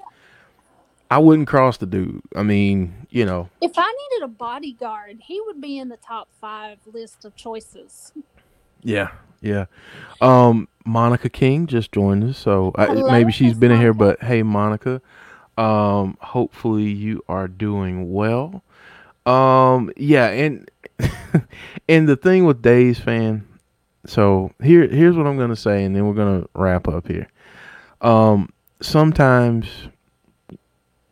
[1.09, 2.21] I wouldn't cross the dude.
[2.35, 6.27] I mean, you know, If I needed a bodyguard, he would be in the top
[6.41, 8.11] five list of choices.
[8.83, 9.11] Yeah,
[9.41, 9.65] yeah.
[10.19, 13.93] Um, Monica King just joined us, so I, maybe she's been in here.
[13.93, 15.01] But hey, Monica,
[15.57, 18.63] um, hopefully you are doing well.
[19.25, 20.71] Um, yeah, and
[21.89, 23.45] and the thing with Days fan,
[24.05, 27.27] so here here's what I'm gonna say, and then we're gonna wrap up here.
[28.01, 29.67] Um, sometimes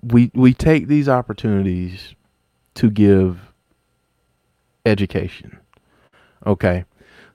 [0.01, 2.15] we we take these opportunities
[2.75, 3.39] to give
[4.85, 5.57] education.
[6.45, 6.85] Okay.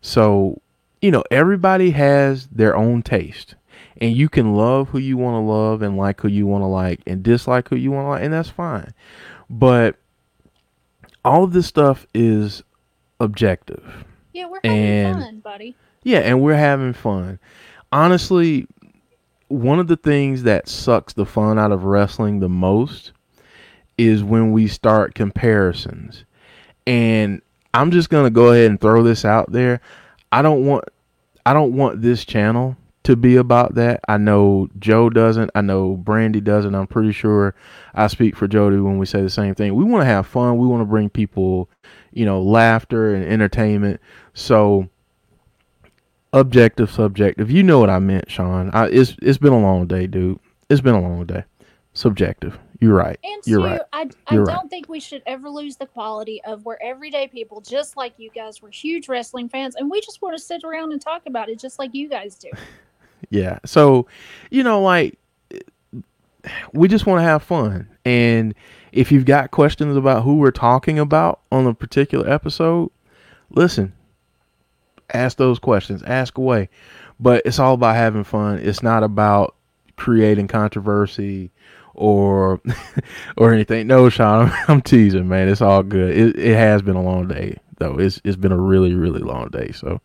[0.01, 0.61] So,
[1.03, 3.55] you know, everybody has their own taste.
[4.01, 6.67] And you can love who you want to love and like who you want to
[6.67, 8.95] like and dislike who you want to like, and that's fine.
[9.51, 9.97] But
[11.25, 12.63] all of this stuff is
[13.21, 14.05] objective.
[14.33, 15.77] Yeah, we're having And- fun, buddy.
[16.03, 17.39] Yeah, and we're having fun.
[17.93, 18.67] Honestly,
[19.49, 23.13] one of the things that sucks the fun out of wrestling the most
[23.99, 26.25] is when we start comparisons.
[26.87, 27.43] And
[27.75, 29.83] I'm just going to go ahead and throw this out there.
[30.33, 30.85] I don't want
[31.45, 34.01] I don't want this channel to be about that.
[34.09, 35.51] I know Joe doesn't.
[35.55, 36.75] I know Brandy doesn't.
[36.75, 37.55] I'm pretty sure
[37.95, 39.75] I speak for Jody when we say the same thing.
[39.75, 40.59] We want to have fun.
[40.59, 41.69] We want to bring people,
[42.13, 44.01] you know, laughter and entertainment.
[44.35, 44.89] So
[46.33, 47.51] objective, subjective.
[47.51, 48.71] You know what I meant, Sean.
[48.73, 50.39] I, it's it's been a long day, dude.
[50.69, 51.45] It's been a long day.
[51.95, 52.59] Subjective.
[52.81, 53.19] You're right.
[53.23, 53.81] And You're two, right.
[53.93, 54.71] I, I You're don't right.
[54.71, 58.63] think we should ever lose the quality of where everyday people, just like you guys,
[58.63, 61.59] were huge wrestling fans, and we just want to sit around and talk about it,
[61.59, 62.51] just like you guys do.
[63.29, 63.59] Yeah.
[63.67, 64.07] So,
[64.51, 65.19] you know, like
[66.73, 67.87] we just want to have fun.
[68.05, 68.55] And
[68.93, 72.91] if you've got questions about who we're talking about on a particular episode,
[73.51, 73.93] listen.
[75.13, 76.03] Ask those questions.
[76.05, 76.71] Ask away.
[77.21, 78.59] But it's all about having fun.
[78.59, 79.55] It's not about
[79.97, 81.51] creating controversy
[81.95, 82.61] or
[83.37, 83.87] or anything.
[83.87, 85.49] No, Sean, I'm, I'm teasing, man.
[85.49, 86.17] It's all good.
[86.17, 87.99] It, it has been a long day though.
[87.99, 89.73] It's it's been a really really long day.
[89.73, 90.01] So,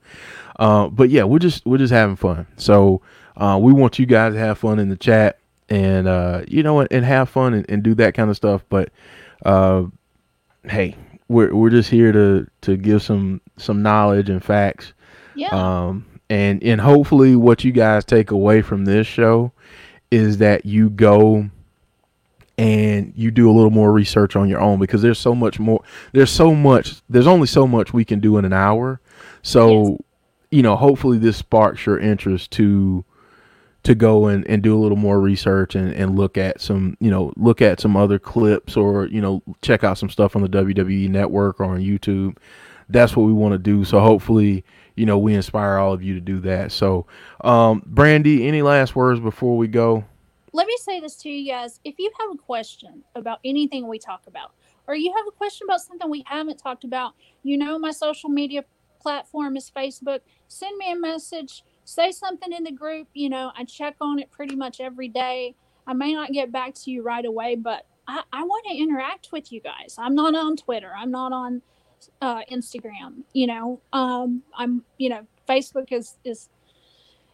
[0.60, 2.48] uh, but yeah, we're just we're just having fun.
[2.58, 3.02] So
[3.38, 6.80] uh, we want you guys to have fun in the chat and uh, you know
[6.80, 8.64] and, and have fun and, and do that kind of stuff.
[8.70, 8.90] But
[9.46, 9.84] uh,
[10.64, 10.96] hey,
[11.28, 14.94] we're we're just here to to give some some knowledge and facts.
[15.36, 15.50] Yeah.
[15.50, 19.52] Um, and and hopefully what you guys take away from this show
[20.12, 21.50] is that you go
[22.58, 25.84] and you do a little more research on your own because there's so much more
[26.14, 29.02] there's so much there's only so much we can do in an hour.
[29.42, 30.00] So Yes.
[30.52, 33.04] you know hopefully this sparks your interest to
[33.84, 37.12] to go and, and do a little more research and, and look at some you
[37.12, 40.50] know look at some other clips or you know check out some stuff on the
[40.50, 42.38] WWE network or on YouTube.
[42.88, 43.84] That's what we want to do.
[43.84, 44.64] So hopefully
[44.96, 46.72] you know we inspire all of you to do that.
[46.72, 47.06] So
[47.42, 50.06] um Brandy any last words before we go
[50.56, 51.82] let me say this to you guys.
[51.84, 54.54] If you have a question about anything we talk about,
[54.88, 58.30] or you have a question about something we haven't talked about, you know my social
[58.30, 58.64] media
[59.02, 60.22] platform is Facebook.
[60.48, 63.10] Send me a message, say something in the group.
[63.14, 65.56] You know, I check on it pretty much every day.
[65.88, 69.34] I may not get back to you right away, but I, I want to interact
[69.34, 69.96] with you guys.
[69.98, 70.94] I'm not on Twitter.
[70.98, 71.62] I'm not on
[72.22, 73.24] uh, Instagram.
[73.34, 74.86] You know, um, I'm.
[75.00, 76.48] You know, Facebook is is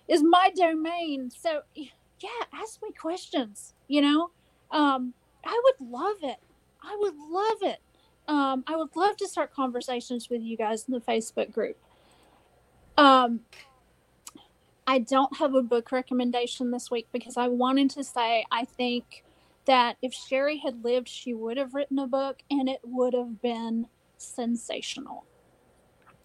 [0.07, 1.29] is my domain.
[1.29, 1.61] So
[2.21, 3.73] yeah, ask me questions.
[3.87, 4.31] You know,
[4.71, 5.13] um,
[5.43, 6.37] I would love it.
[6.81, 7.79] I would love it.
[8.27, 11.77] Um, I would love to start conversations with you guys in the Facebook group.
[12.97, 13.41] Um,
[14.87, 19.23] I don't have a book recommendation this week because I wanted to say I think
[19.65, 23.41] that if Sherri had lived, she would have written a book and it would have
[23.41, 25.25] been sensational.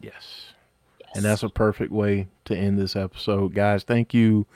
[0.01, 0.53] yes
[1.01, 1.11] Yes.
[1.15, 3.55] And that's a perfect way to end this episode.
[3.55, 4.47] Guys, thank you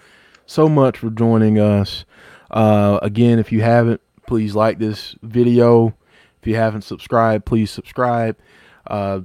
[0.50, 2.04] so much for joining us.
[2.50, 5.94] Uh, again, if you haven't, please like this video.
[6.40, 8.36] If you haven't subscribed, please subscribe.
[8.84, 9.20] Uh,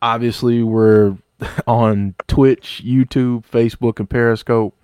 [0.00, 1.18] obviously, we're
[1.66, 4.74] on Twitch, YouTube, Facebook, and Periscope.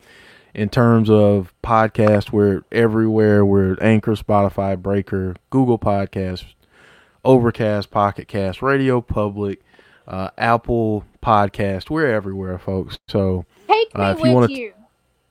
[0.52, 3.44] In terms of podcast, we're everywhere.
[3.44, 6.44] We're Anchor, Spotify, Breaker, Google Podcasts,
[7.24, 9.62] Overcast, Pocket Cast, Radio Public,
[10.06, 11.90] uh, Apple Podcast.
[11.90, 12.98] We're everywhere, folks.
[13.08, 14.68] So take me uh, if you you.
[14.68, 14.73] I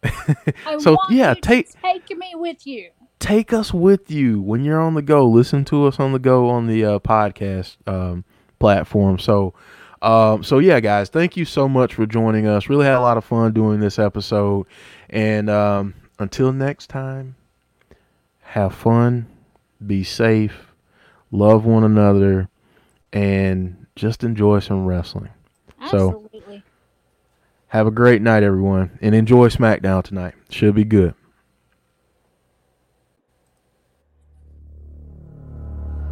[0.79, 2.89] So, yeah, take- take me with you.
[3.19, 5.25] take us with you when you're on the go.
[5.27, 8.25] Listen to us on the go on the uh, podcast um,
[8.59, 9.17] platform.
[9.19, 9.53] So,
[10.01, 12.67] um, so yeah, guys, thank you so much for joining us.
[12.69, 14.65] Really had a lot of fun doing this episode.
[15.09, 17.35] And um, until next time,
[18.41, 19.27] have fun,
[19.85, 20.73] be safe,
[21.31, 22.49] love one another,
[23.13, 25.29] and just enjoy some wrestling.
[25.79, 26.22] So- Absolutely.
[27.73, 30.35] Have a great night, everyone, and enjoy SmackDown tonight.
[30.51, 31.15] Should be good.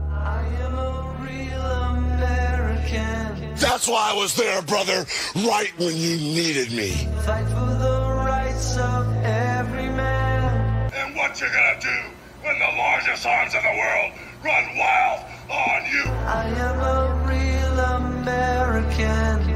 [0.10, 1.62] I am a real
[2.00, 3.54] American.
[3.58, 5.06] That's why I was there, brother,
[5.36, 6.94] right when you needed me.
[7.28, 10.92] Fight for the rights of every man.
[10.96, 12.02] And what you gonna do
[12.42, 16.06] when the largest arms in the world run wild on you?
[16.26, 19.51] I am a real American.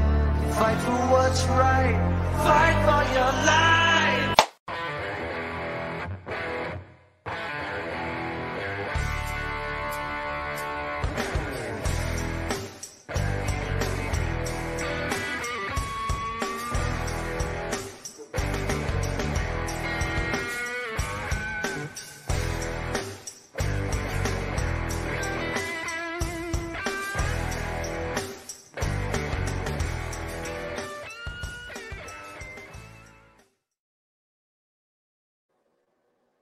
[0.56, 1.96] Fight for what's right.
[2.42, 3.95] Fight for your life.